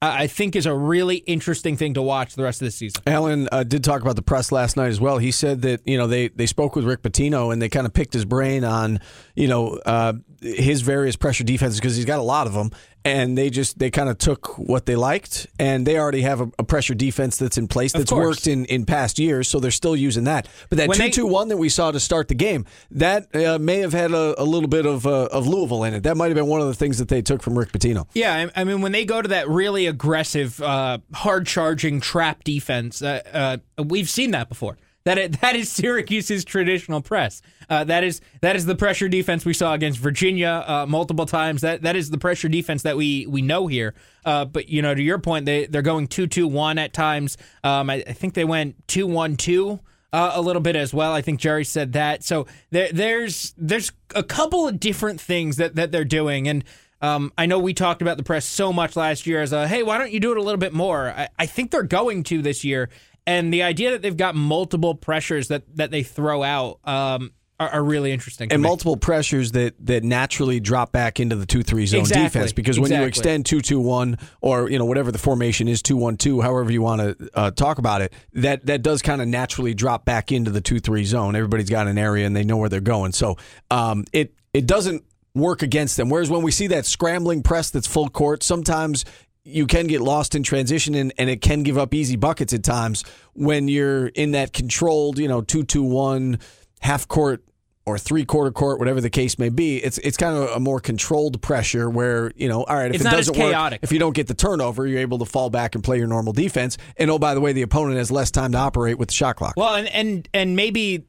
I 0.00 0.26
think 0.26 0.56
is 0.56 0.66
a 0.66 0.74
really 0.74 1.18
interesting 1.18 1.76
thing 1.76 1.94
to 1.94 2.02
watch 2.02 2.34
the 2.34 2.42
rest 2.42 2.60
of 2.60 2.66
the 2.66 2.72
season. 2.72 3.02
Allen 3.06 3.48
uh, 3.52 3.62
did 3.62 3.84
talk 3.84 4.02
about 4.02 4.16
the 4.16 4.22
press 4.22 4.50
last 4.50 4.76
night 4.76 4.88
as 4.88 5.00
well. 5.00 5.18
He 5.18 5.30
said 5.30 5.62
that 5.62 5.86
you 5.86 5.96
know 5.96 6.08
they 6.08 6.28
they 6.28 6.46
spoke 6.46 6.74
with 6.74 6.84
Rick 6.84 7.02
Pitino 7.02 7.52
and 7.52 7.62
they 7.62 7.68
kind 7.68 7.86
of 7.86 7.92
picked 7.92 8.12
his 8.12 8.24
brain 8.24 8.64
on 8.64 8.98
you 9.36 9.46
know 9.46 9.78
uh, 9.86 10.14
his 10.40 10.80
various 10.80 11.14
pressure 11.14 11.44
defenses 11.44 11.78
because 11.78 11.94
he's 11.94 12.04
got 12.04 12.18
a 12.18 12.22
lot 12.22 12.48
of 12.48 12.54
them, 12.54 12.72
and 13.04 13.36
they 13.36 13.50
just 13.50 13.78
they 13.78 13.90
kind 13.90 14.08
of 14.08 14.18
took 14.18 14.58
what 14.58 14.86
they 14.86 14.96
liked, 14.96 15.46
and 15.58 15.86
they 15.86 15.98
already 15.98 16.22
have 16.22 16.40
a, 16.40 16.50
a 16.58 16.64
pressure 16.64 16.94
defense 16.94 17.36
that's 17.36 17.58
in 17.58 17.68
place 17.68 17.92
that's 17.92 18.12
worked 18.12 18.46
in 18.46 18.64
in 18.66 18.84
past 18.86 19.18
years, 19.18 19.48
so 19.48 19.60
they're 19.60 19.70
still 19.70 19.96
using 19.96 20.24
that. 20.24 20.48
But 20.68 20.78
that 20.78 20.88
When 20.88 20.98
2-2-1 20.98 21.48
that 21.48 21.56
we 21.56 21.68
saw 21.68 21.90
to 21.90 22.00
start 22.00 22.28
the 22.28 22.34
game 22.34 22.64
that 22.92 23.34
uh, 23.34 23.58
may 23.58 23.78
have 23.78 23.92
had 23.92 24.12
a, 24.12 24.40
a 24.40 24.44
little 24.44 24.68
bit 24.68 24.86
of 24.86 25.06
uh, 25.06 25.28
of 25.32 25.46
Louisville 25.46 25.84
in 25.84 25.94
it. 25.94 26.02
That 26.04 26.16
might 26.16 26.28
have 26.28 26.36
been 26.36 26.46
one 26.46 26.60
of 26.60 26.68
the 26.68 26.74
things 26.74 26.98
that 26.98 27.08
they 27.08 27.22
took 27.22 27.42
from 27.42 27.58
Rick 27.58 27.72
Pitino. 27.72 28.06
Yeah, 28.14 28.48
I, 28.54 28.60
I 28.60 28.64
mean, 28.64 28.80
when 28.80 28.92
they 28.92 29.04
go 29.04 29.20
to 29.20 29.28
that 29.28 29.48
really 29.48 29.86
aggressive, 29.86 30.60
uh, 30.62 30.98
hard 31.12 31.46
charging 31.46 32.00
trap 32.00 32.44
defense, 32.44 33.02
uh, 33.02 33.58
uh, 33.78 33.82
we've 33.82 34.08
seen 34.08 34.30
that 34.32 34.48
before. 34.48 34.76
That 35.04 35.18
it, 35.18 35.32
that 35.40 35.56
is 35.56 35.70
Syracuse's 35.70 36.44
traditional 36.44 37.00
press. 37.00 37.42
Uh, 37.68 37.84
that 37.84 38.04
is 38.04 38.20
that 38.40 38.56
is 38.56 38.66
the 38.66 38.74
pressure 38.74 39.08
defense 39.08 39.44
we 39.44 39.54
saw 39.54 39.74
against 39.74 39.98
Virginia 39.98 40.64
uh, 40.66 40.86
multiple 40.86 41.26
times. 41.26 41.62
That 41.62 41.82
that 41.82 41.96
is 41.96 42.10
the 42.10 42.18
pressure 42.18 42.48
defense 42.48 42.82
that 42.82 42.96
we 42.96 43.26
we 43.26 43.42
know 43.42 43.66
here. 43.66 43.94
Uh, 44.24 44.44
but 44.44 44.68
you 44.68 44.82
know, 44.82 44.94
to 44.94 45.02
your 45.02 45.18
point, 45.18 45.46
they 45.46 45.66
they're 45.66 45.82
going 45.82 46.06
two 46.06 46.26
two 46.26 46.46
one 46.46 46.78
at 46.78 46.92
times. 46.92 47.36
Um, 47.64 47.90
I, 47.90 48.04
I 48.06 48.12
think 48.12 48.34
they 48.34 48.44
went 48.44 48.88
two 48.88 49.06
one 49.06 49.36
two 49.36 49.80
uh, 50.12 50.32
a 50.34 50.40
little 50.40 50.62
bit 50.62 50.76
as 50.76 50.92
well. 50.92 51.12
I 51.12 51.22
think 51.22 51.40
Gerry 51.40 51.64
said 51.64 51.92
that. 51.94 52.22
So 52.22 52.46
there, 52.70 52.90
there's 52.92 53.54
there's 53.56 53.92
a 54.14 54.22
couple 54.22 54.68
of 54.68 54.78
different 54.78 55.20
things 55.20 55.56
that, 55.56 55.74
that 55.76 55.90
they're 55.90 56.04
doing, 56.04 56.48
and 56.48 56.64
um, 57.00 57.32
I 57.36 57.46
know 57.46 57.58
we 57.58 57.74
talked 57.74 58.02
about 58.02 58.16
the 58.16 58.22
press 58.22 58.44
so 58.44 58.72
much 58.72 58.94
last 58.94 59.26
year 59.26 59.42
as 59.42 59.52
a 59.52 59.66
hey, 59.66 59.82
why 59.82 59.98
don't 59.98 60.12
you 60.12 60.20
do 60.20 60.32
it 60.32 60.38
a 60.38 60.42
little 60.42 60.58
bit 60.58 60.72
more? 60.72 61.10
I, 61.10 61.28
I 61.38 61.46
think 61.46 61.70
they're 61.70 61.82
going 61.82 62.22
to 62.24 62.42
this 62.42 62.62
year, 62.62 62.90
and 63.26 63.52
the 63.52 63.62
idea 63.62 63.92
that 63.92 64.02
they've 64.02 64.16
got 64.16 64.34
multiple 64.34 64.94
pressures 64.94 65.48
that 65.48 65.62
that 65.76 65.90
they 65.90 66.02
throw 66.02 66.42
out. 66.42 66.78
Um, 66.84 67.32
are, 67.60 67.68
are 67.68 67.84
really 67.84 68.10
interesting. 68.10 68.50
and 68.50 68.60
me. 68.60 68.68
multiple 68.68 68.96
pressures 68.96 69.52
that 69.52 69.74
that 69.86 70.02
naturally 70.02 70.58
drop 70.58 70.90
back 70.90 71.20
into 71.20 71.36
the 71.36 71.46
two 71.46 71.62
three 71.62 71.86
zone 71.86 72.00
Exactly. 72.00 72.24
defense 72.24 72.52
because 72.52 72.80
when 72.80 72.90
you 72.90 72.96
Exactly. 72.96 73.08
extend 73.08 73.46
two 73.46 73.60
two 73.60 73.78
one 73.78 74.18
or 74.40 74.68
you 74.68 74.78
know 74.80 74.84
whatever 74.84 75.12
the 75.12 75.18
formation 75.18 75.68
is 75.68 75.80
two 75.80 75.96
one 75.96 76.16
two 76.16 76.40
however 76.40 76.72
you 76.72 76.82
want 76.82 77.00
to 77.18 77.30
uh, 77.34 77.50
talk 77.52 77.78
about 77.78 78.02
it 78.02 78.12
that 78.32 78.66
that 78.66 78.82
does 78.82 79.00
kind 79.00 79.22
of 79.22 79.28
naturally 79.28 79.74
drop 79.74 80.04
back 80.04 80.32
into 80.32 80.50
the 80.50 80.60
two 80.60 80.80
three 80.80 81.04
zone. 81.04 81.36
Everybody's 81.36 81.70
got 81.70 81.86
an 81.86 81.98
area 81.98 82.26
and 82.26 82.34
they 82.34 82.42
know 82.42 82.56
where 82.56 82.68
they're 82.68 82.80
going, 82.80 83.12
so 83.12 83.36
um, 83.70 84.06
it 84.12 84.34
it 84.52 84.66
doesn't 84.66 85.04
work 85.36 85.62
against 85.62 85.96
them. 85.96 86.08
Whereas 86.10 86.30
when 86.30 86.42
we 86.42 86.50
see 86.50 86.66
that 86.68 86.84
scrambling 86.84 87.44
press 87.44 87.70
that's 87.70 87.86
full 87.86 88.08
court, 88.08 88.42
sometimes 88.42 89.04
you 89.44 89.66
can 89.66 89.86
get 89.86 90.00
lost 90.00 90.34
in 90.34 90.42
transition 90.42 90.94
and, 90.94 91.12
and 91.18 91.28
it 91.28 91.40
can 91.40 91.62
give 91.62 91.76
up 91.76 91.94
easy 91.94 92.16
buckets 92.16 92.52
at 92.52 92.62
times 92.62 93.04
when 93.34 93.68
you're 93.68 94.06
in 94.08 94.32
that 94.32 94.52
controlled, 94.52 95.18
you 95.18 95.28
know, 95.28 95.42
two 95.42 95.64
two 95.64 95.82
one 95.82 96.38
half 96.80 97.08
court 97.08 97.42
or 97.84 97.98
three 97.98 98.24
quarter 98.24 98.52
court, 98.52 98.78
whatever 98.78 99.00
the 99.00 99.10
case 99.10 99.38
may 99.38 99.48
be. 99.48 99.78
It's 99.78 99.98
it's 99.98 100.16
kind 100.16 100.36
of 100.36 100.50
a 100.50 100.60
more 100.60 100.78
controlled 100.78 101.42
pressure 101.42 101.90
where 101.90 102.30
you 102.36 102.48
know, 102.48 102.62
all 102.62 102.76
right, 102.76 102.90
if 102.90 102.96
It's 102.96 103.04
it 103.04 103.10
doesn't 103.10 103.36
work, 103.36 103.78
if 103.82 103.90
you 103.90 103.98
don't 103.98 104.14
get 104.14 104.28
the 104.28 104.34
turnover, 104.34 104.86
you're 104.86 105.00
able 105.00 105.18
to 105.18 105.24
fall 105.24 105.50
back 105.50 105.74
and 105.74 105.82
play 105.82 105.98
your 105.98 106.06
normal 106.06 106.32
defense. 106.32 106.78
And 106.96 107.10
oh, 107.10 107.18
by 107.18 107.34
the 107.34 107.40
way, 107.40 107.52
the 107.52 107.62
opponent 107.62 107.98
has 107.98 108.10
less 108.12 108.30
time 108.30 108.52
to 108.52 108.58
operate 108.58 108.98
with 108.98 109.08
the 109.08 109.14
shot 109.14 109.36
clock. 109.36 109.54
Well, 109.56 109.74
and 109.74 109.88
and 109.88 110.28
and 110.32 110.54
maybe 110.54 111.04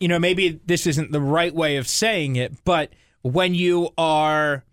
you 0.00 0.08
know 0.08 0.18
maybe 0.18 0.60
this 0.66 0.86
isn't 0.86 1.12
the 1.12 1.20
right 1.20 1.54
way 1.54 1.76
of 1.76 1.86
saying 1.86 2.34
it, 2.36 2.64
but 2.64 2.92
when 3.22 3.54
you 3.54 3.90
are 3.96 4.64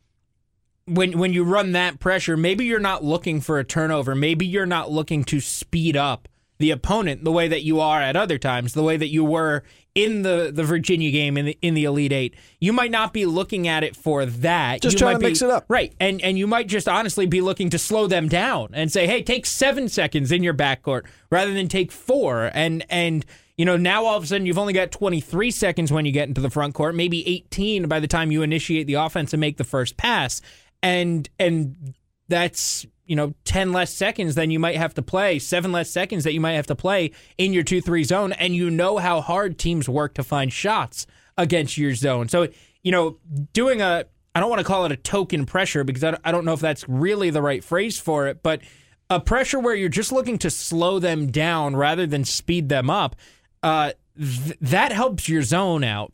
when 0.86 1.18
when 1.18 1.34
you 1.34 1.44
run 1.44 1.72
that 1.74 2.00
pressure, 2.00 2.38
maybe 2.38 2.66
you're 2.66 2.80
not 2.80 3.04
looking 3.04 3.42
for 3.42 3.60
a 3.60 3.64
turnover. 3.64 4.16
Maybe 4.16 4.46
you're 4.46 4.66
not 4.66 4.92
looking 4.92 5.24
to 5.26 5.40
speed 5.40 5.98
up 5.98 6.28
the 6.58 6.72
opponent 6.72 7.24
the 7.24 7.32
way 7.32 7.48
that 7.48 7.64
you 7.64 7.80
are 7.80 8.02
at 8.02 8.16
other 8.16 8.38
times, 8.38 8.74
the 8.74 8.84
way 8.84 8.96
that 8.96 9.10
you 9.10 9.26
were 9.26 9.64
in 9.94 10.22
the, 10.22 10.52
the 10.54 10.64
Virginia 10.64 11.12
game 11.12 11.38
in 11.38 11.46
the 11.46 11.58
in 11.62 11.74
the 11.74 11.86
Elite 11.86 12.12
Eight. 12.12 12.36
You 12.60 12.72
might 12.74 12.92
not 12.92 13.14
be 13.14 13.26
looking 13.26 13.68
at 13.68 13.84
it 13.84 13.96
for 13.96 14.26
that. 14.26 14.82
Just 14.82 14.94
you 14.94 15.00
trying 15.00 15.14
might 15.14 15.20
to 15.20 15.20
be- 15.20 15.26
mix 15.28 15.42
it 15.42 15.50
up. 15.50 15.66
Right. 15.68 15.94
And 16.00 16.22
and 16.22 16.38
you 16.38 16.48
might 16.48 16.68
just 16.68 16.88
honestly 16.88 17.26
be 17.26 17.42
looking 17.42 17.70
to 17.72 17.80
slow 17.80 18.08
them 18.08 18.30
down 18.30 18.70
and 18.74 18.92
say, 18.92 19.08
hey, 19.08 19.24
take 19.24 19.46
seven 19.46 19.90
seconds 19.90 20.32
in 20.32 20.44
your 20.44 20.54
backcourt 20.54 21.06
rather 21.30 21.54
than 21.54 21.68
take 21.68 21.92
four. 21.92 22.52
And 22.54 22.86
and 22.90 23.26
you 23.58 23.64
know, 23.64 23.78
now 23.78 24.06
all 24.06 24.18
of 24.18 24.24
a 24.24 24.28
sudden 24.28 24.46
you've 24.46 24.58
only 24.58 24.74
got 24.74 24.92
23 24.92 25.50
seconds 25.50 25.92
when 25.92 26.06
you 26.06 26.12
get 26.12 26.28
into 26.28 26.42
the 26.42 26.50
front 26.50 26.74
court, 26.74 26.94
maybe 26.94 27.26
18 27.28 27.88
by 27.88 28.02
the 28.02 28.08
time 28.08 28.32
you 28.32 28.42
initiate 28.42 28.86
the 28.86 28.96
offense 28.96 29.34
and 29.34 29.40
make 29.40 29.56
the 29.56 29.64
first 29.64 29.96
pass. 29.96 30.42
And 30.86 31.28
and 31.40 31.96
that's 32.30 32.86
you 33.06 33.16
know 33.16 33.34
10 33.46 33.72
less 33.72 33.94
seconds 33.94 34.36
than 34.36 34.52
you 34.52 34.60
might 34.60 34.78
have 34.78 34.94
to 34.96 35.02
play 35.02 35.40
seven 35.40 35.72
less 35.72 35.90
seconds 35.90 36.24
that 36.24 36.34
you 36.34 36.42
might 36.42 36.54
have 36.54 36.68
to 36.68 36.76
play 36.76 37.12
in 37.38 37.54
your 37.54 37.64
2-3 37.64 38.04
zone 38.04 38.34
and 38.34 38.56
you 38.56 38.70
know 38.70 38.98
how 38.98 39.22
hard 39.22 39.58
teams 39.60 39.88
work 39.88 40.14
to 40.16 40.24
find 40.24 40.52
shots 40.52 41.06
against 41.38 41.78
your 41.78 41.94
zone. 41.94 42.30
So 42.30 42.48
you 42.86 42.92
know 42.92 43.18
doing 43.52 43.82
a 43.82 44.06
i 44.36 44.40
don't 44.40 44.50
want 44.50 44.60
to 44.60 44.64
call 44.64 44.86
it 44.86 44.92
a 44.92 44.96
token 44.96 45.46
pressure 45.46 45.84
because 45.84 46.04
I 46.04 46.32
don't 46.32 46.46
know 46.46 46.54
if 46.54 46.62
that's 46.62 46.88
really 46.88 47.32
the 47.32 47.42
right 47.42 47.64
phrase 47.64 48.00
for 48.00 48.28
it 48.28 48.42
but 48.44 48.62
a 49.10 49.20
pressure 49.20 49.60
where 49.60 49.76
you're 49.76 49.90
just 49.90 50.12
looking 50.12 50.38
to 50.40 50.50
slow 50.50 51.00
them 51.00 51.32
down 51.32 51.76
rather 51.76 52.06
than 52.06 52.24
speed 52.24 52.70
them 52.70 52.90
up 52.90 53.16
uh, 53.64 53.94
th- 54.18 54.58
that 54.62 54.92
helps 54.92 55.28
your 55.28 55.42
zone 55.42 55.84
out 55.84 56.14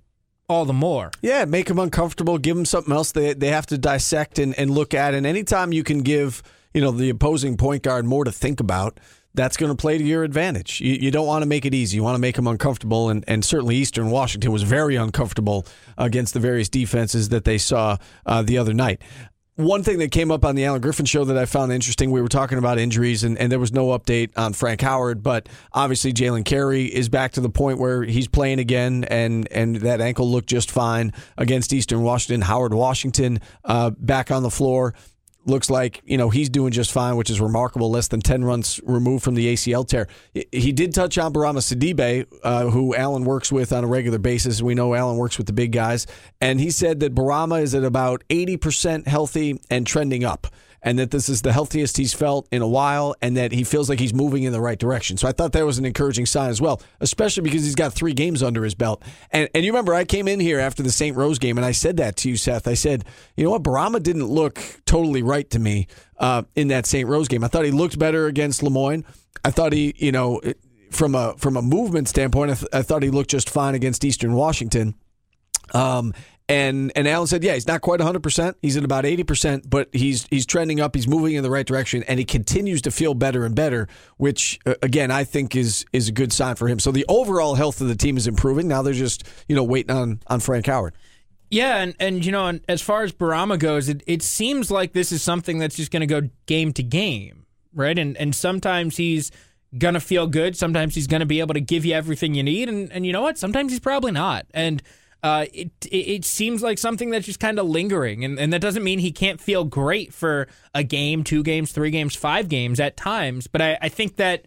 all 0.52 0.66
the 0.66 0.74
more 0.74 1.12
Yeah, 1.22 1.46
make 1.46 1.68
them 1.68 1.80
uncomfortable. 1.80 2.38
Give 2.38 2.56
them 2.56 2.66
something 2.66 2.94
else 2.94 3.12
they 3.12 3.34
they 3.34 3.48
have 3.48 3.66
to 3.68 3.78
dissect 3.78 4.40
and, 4.40 4.58
and 4.60 4.70
look 4.70 4.94
at. 4.94 5.14
And 5.14 5.26
anytime 5.26 5.74
you 5.74 5.84
can 5.84 6.00
give 6.00 6.44
you 6.74 6.82
know 6.82 6.92
the 6.92 7.10
opposing 7.10 7.58
point 7.58 7.84
guard 7.84 8.06
more 8.06 8.24
to 8.26 8.32
think 8.32 8.60
about, 8.60 9.00
that's 9.34 9.58
going 9.58 9.72
to 9.72 9.76
play 9.76 9.98
to 9.98 10.04
your 10.04 10.24
advantage. 10.24 10.82
You, 10.82 10.94
you 10.94 11.12
don't 11.12 11.28
want 11.28 11.42
to 11.42 11.46
make 11.46 11.66
it 11.66 11.74
easy. 11.74 11.96
You 11.96 12.04
want 12.04 12.16
to 12.16 12.22
make 12.22 12.36
them 12.36 12.48
uncomfortable. 12.48 13.10
And 13.10 13.24
and 13.28 13.44
certainly 13.44 13.76
Eastern 13.76 14.10
Washington 14.10 14.52
was 14.52 14.64
very 14.64 14.96
uncomfortable 14.96 15.66
against 15.98 16.34
the 16.34 16.40
various 16.40 16.70
defenses 16.70 17.30
that 17.30 17.46
they 17.46 17.58
saw 17.58 17.98
uh, 18.26 18.42
the 18.42 18.58
other 18.58 18.74
night. 18.74 19.02
One 19.62 19.84
thing 19.84 20.00
that 20.00 20.12
came 20.12 20.32
up 20.32 20.44
on 20.44 20.56
the 20.56 20.66
Allen 20.66 20.82
Griffin 20.82 21.06
show 21.06 21.24
that 21.26 21.38
I 21.38 21.46
found 21.46 21.72
interesting, 21.72 22.10
we 22.10 22.22
were 22.22 22.28
talking 22.28 22.58
about 22.58 22.80
injuries, 22.80 23.24
and, 23.24 23.38
and 23.38 23.52
there 23.52 23.60
was 23.60 23.72
no 23.72 23.88
update 23.88 24.32
on 24.36 24.54
Frank 24.54 24.82
Howard, 24.82 25.22
but 25.22 25.48
obviously 25.72 26.14
Jalen 26.14 26.46
Carey 26.46 26.86
is 26.86 27.10
back 27.10 27.34
to 27.34 27.42
the 27.42 27.50
point 27.50 27.78
where 27.78 28.04
he's 28.04 28.28
playing 28.28 28.60
again, 28.60 29.04
and, 29.04 29.48
and 29.52 29.76
that 29.78 30.02
ankle 30.02 30.30
looked 30.30 30.50
just 30.50 30.72
fine 30.72 31.14
against 31.38 31.74
Eastern 31.74 32.02
Washington. 32.02 32.42
Howard 32.42 32.74
Washington 32.74 33.40
uh, 33.64 33.92
back 33.92 34.32
on 34.32 34.42
the 34.42 34.50
floor. 34.50 34.96
Looks 35.46 35.72
like 35.72 36.02
you 36.06 36.18
know 36.18 36.30
he's 36.30 36.50
doing 36.50 36.72
just 36.72 36.92
fine, 36.92 37.16
which 37.16 37.32
is 37.32 37.42
remarkable. 37.42 37.90
Less 37.90 38.08
than 38.10 38.22
ten 38.22 38.44
runs 38.44 38.80
removed 38.84 39.24
from 39.24 39.34
the 39.34 39.54
ACL 39.54 39.88
tear. 39.88 40.08
He 40.52 40.72
did 40.72 40.94
touch 40.94 41.18
on 41.18 41.34
Bourama 41.34 41.60
Sidibe, 41.60 42.28
uh, 42.44 42.70
who 42.70 42.96
Allen 42.96 43.26
works 43.26 43.52
with 43.52 43.74
on 43.74 43.84
a 43.84 43.88
regular 43.88 44.20
basis. 44.20 44.62
We 44.62 44.76
know 44.76 44.94
Allen 44.94 45.18
works 45.18 45.40
with 45.40 45.48
the 45.48 45.54
big 45.54 45.72
guys, 45.72 46.06
and 46.40 46.60
he 46.60 46.70
said 46.70 47.00
that 47.00 47.16
Bourama 47.16 47.62
is 47.62 47.74
at 47.74 47.84
about 47.84 48.24
eighty 48.30 48.56
percent 48.56 49.08
healthy 49.08 49.60
and 49.72 49.88
trending 49.88 50.24
up, 50.24 50.46
and 50.84 50.98
that 51.00 51.12
this 51.12 51.30
is 51.30 51.42
the 51.42 51.54
healthiest 51.54 51.98
he's 51.98 52.14
felt 52.14 52.48
in 52.52 52.62
a 52.62 52.68
while, 52.68 53.16
and 53.22 53.38
that 53.38 53.52
he 53.52 53.64
feels 53.64 53.90
like 53.90 54.00
he's 54.00 54.14
moving 54.14 54.44
in 54.44 54.52
the 54.52 54.62
right 54.62 54.80
direction. 54.80 55.18
So 55.18 55.28
I 55.28 55.32
thought 55.32 55.52
that 55.54 55.66
was 55.66 55.78
an 55.78 55.86
encouraging 55.86 56.26
sign 56.26 56.50
as 56.50 56.62
well, 56.62 56.82
especially 57.00 57.44
because 57.44 57.64
he's 57.64 57.76
got 57.76 57.94
three 57.94 58.14
games 58.14 58.42
under 58.42 58.64
his 58.64 58.76
belt. 58.76 59.04
And 59.32 59.50
and 59.54 59.64
you 59.64 59.72
remember 59.72 59.94
I 59.94 60.06
came 60.06 60.28
in 60.28 60.40
here 60.40 60.60
after 60.60 60.84
the 60.84 60.92
St. 60.92 61.16
Rose 61.16 61.40
game, 61.40 61.58
and 61.58 61.66
I 61.66 61.72
said 61.72 61.98
that 61.98 62.16
to 62.18 62.30
you, 62.30 62.38
Seth. 62.38 62.68
I 62.68 62.74
said, 62.74 63.06
you 63.36 63.44
know 63.44 63.52
what, 63.52 63.64
Bourama 63.64 64.02
didn't 64.02 64.28
look 64.28 64.60
totally 64.86 65.24
right 65.24 65.50
to 65.52 65.60
me 65.60 65.88
uh, 66.18 66.44
in 66.56 66.70
that 66.70 66.86
St. 66.86 67.08
Rose 67.08 67.28
game. 67.28 67.44
I 67.44 67.48
thought 67.48 67.66
he 67.66 67.72
looked 67.72 68.00
better 68.00 68.28
against 68.28 68.64
Le 68.64 68.70
Moyne. 68.70 69.06
I 69.44 69.52
thought 69.52 69.74
he, 69.74 69.94
you 69.98 70.12
know, 70.12 70.42
from 70.92 71.16
a 71.16 71.36
from 71.38 71.58
a 71.58 71.62
movement 71.62 72.08
standpoint, 72.08 72.52
I, 72.52 72.54
th- 72.56 72.70
I 72.74 72.82
thought 72.82 73.04
he 73.04 73.10
looked 73.10 73.30
just 73.30 73.50
fine 73.50 73.76
against 73.76 74.04
Eastern 74.04 74.34
Washington. 74.34 74.96
Um, 75.74 76.14
and 76.52 76.92
and 76.98 77.08
Allen 77.08 77.28
said, 77.28 77.44
yeah, 77.44 77.54
he's 77.54 77.68
not 77.68 77.80
quite 77.80 78.00
100. 78.00 78.22
percent 78.22 78.58
He's 78.62 78.76
at 78.76 78.84
about 78.84 79.06
80 79.06 79.24
percent, 79.24 79.70
but 79.70 79.88
he's 79.94 80.28
he's 80.30 80.46
trending 80.46 80.82
up. 80.82 80.96
He's 80.96 81.08
moving 81.08 81.36
in 81.36 81.44
the 81.44 81.50
right 81.50 81.66
direction, 81.66 82.04
and 82.04 82.20
he 82.20 82.26
continues 82.26 82.82
to 82.82 82.92
feel 82.92 83.14
better 83.14 83.46
and 83.46 83.56
better. 83.56 83.88
Which 84.18 84.60
uh, 84.66 84.76
again, 84.82 85.12
I 85.12 85.24
think 85.24 85.56
is 85.56 85.86
is 85.94 86.10
a 86.10 86.12
good 86.12 86.34
sign 86.34 86.56
for 86.56 86.68
him. 86.68 86.80
So 86.80 86.92
the 86.92 87.06
overall 87.08 87.56
health 87.56 87.80
of 87.80 87.88
the 87.88 87.96
team 87.96 88.18
is 88.18 88.28
improving. 88.28 88.68
Now 88.68 88.82
they're 88.82 88.94
just 88.94 89.24
you 89.48 89.56
know 89.56 89.64
waiting 89.64 89.96
on 89.96 90.20
on 90.28 90.42
Frank 90.42 90.66
Howard. 90.66 90.94
Yeah, 91.50 91.78
and, 91.78 91.96
and 92.00 92.26
you 92.26 92.32
know, 92.32 92.48
and 92.48 92.62
as 92.70 92.82
far 92.82 93.04
as 93.04 93.12
Bourama 93.12 93.60
goes, 93.60 93.90
it, 93.90 94.04
it 94.08 94.22
seems 94.22 94.72
like 94.72 94.94
this 94.94 95.12
is 95.12 95.22
something 95.22 95.58
that's 95.58 95.76
just 95.76 95.92
going 95.92 96.00
to 96.00 96.08
go 96.08 96.30
game 96.46 96.72
to 96.74 96.84
game, 96.84 97.46
right? 97.74 97.98
And 97.98 98.18
and 98.18 98.34
sometimes 98.36 98.98
he's 98.98 99.32
going 99.78 99.94
to 99.94 100.00
feel 100.02 100.28
good, 100.28 100.58
sometimes 100.58 100.96
he's 100.96 101.08
going 101.08 101.22
to 101.22 101.26
be 101.26 101.40
able 101.40 101.54
to 101.54 101.62
give 101.62 101.86
you 101.86 101.94
everything 101.94 102.36
you 102.36 102.44
need, 102.44 102.68
and, 102.68 102.92
and 102.92 103.06
you 103.06 103.14
know 103.14 103.22
what? 103.22 103.38
Sometimes 103.38 103.72
he's 103.72 103.80
probably 103.80 104.12
not. 104.12 104.46
And 104.54 104.82
uh, 105.24 105.46
it, 105.54 105.72
it 105.86 105.96
it 105.96 106.26
seems 106.26 106.64
like 106.64 106.78
something 106.78 107.10
that's 107.12 107.26
just 107.26 107.40
kind 107.40 107.60
of 107.60 107.68
lingering, 107.68 108.26
and, 108.26 108.40
and 108.40 108.52
that 108.54 108.62
doesn't 108.62 108.84
mean 108.84 109.00
he 109.00 109.12
can't 109.12 109.40
feel 109.40 109.64
great 109.64 110.14
for 110.14 110.48
a 110.74 110.84
game, 110.84 111.24
two 111.24 111.44
games, 111.44 111.72
three 111.72 111.92
games, 111.92 112.16
five 112.16 112.50
games 112.50 112.80
at 112.80 112.98
times. 112.98 113.48
But 113.48 113.62
I, 113.62 113.78
I 113.82 113.90
think 113.90 114.16
that 114.16 114.46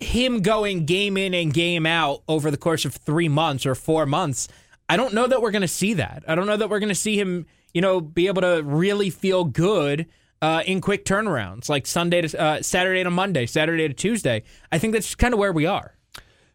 him 0.00 0.42
going 0.42 0.84
game 0.86 1.16
in 1.16 1.34
and 1.34 1.52
game 1.52 1.86
out 1.86 2.22
over 2.28 2.50
the 2.50 2.56
course 2.56 2.84
of 2.84 2.94
three 2.94 3.28
months 3.28 3.66
or 3.66 3.74
four 3.74 4.06
months, 4.06 4.48
I 4.88 4.96
don't 4.96 5.14
know 5.14 5.26
that 5.26 5.42
we're 5.42 5.50
going 5.50 5.62
to 5.62 5.68
see 5.68 5.94
that. 5.94 6.24
I 6.26 6.34
don't 6.34 6.46
know 6.46 6.56
that 6.56 6.70
we're 6.70 6.78
going 6.78 6.88
to 6.88 6.94
see 6.94 7.18
him, 7.18 7.46
you 7.74 7.80
know, 7.80 8.00
be 8.00 8.26
able 8.26 8.42
to 8.42 8.62
really 8.64 9.10
feel 9.10 9.44
good 9.44 10.06
uh, 10.40 10.62
in 10.66 10.80
quick 10.80 11.04
turnarounds, 11.04 11.68
like 11.68 11.86
Sunday 11.86 12.22
to 12.22 12.40
uh, 12.40 12.62
Saturday 12.62 13.02
to 13.02 13.10
Monday, 13.10 13.46
Saturday 13.46 13.88
to 13.88 13.94
Tuesday. 13.94 14.44
I 14.70 14.78
think 14.78 14.92
that's 14.92 15.14
kind 15.14 15.34
of 15.34 15.40
where 15.40 15.52
we 15.52 15.66
are. 15.66 15.97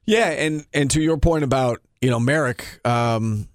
Yeah, 0.06 0.30
and 0.30 0.66
and 0.74 0.92
to 0.92 1.02
your 1.02 1.18
point 1.18 1.44
about 1.44 1.82
you 2.02 2.10
know 2.10 2.20
Marek, 2.20 2.86
um, 2.86 3.48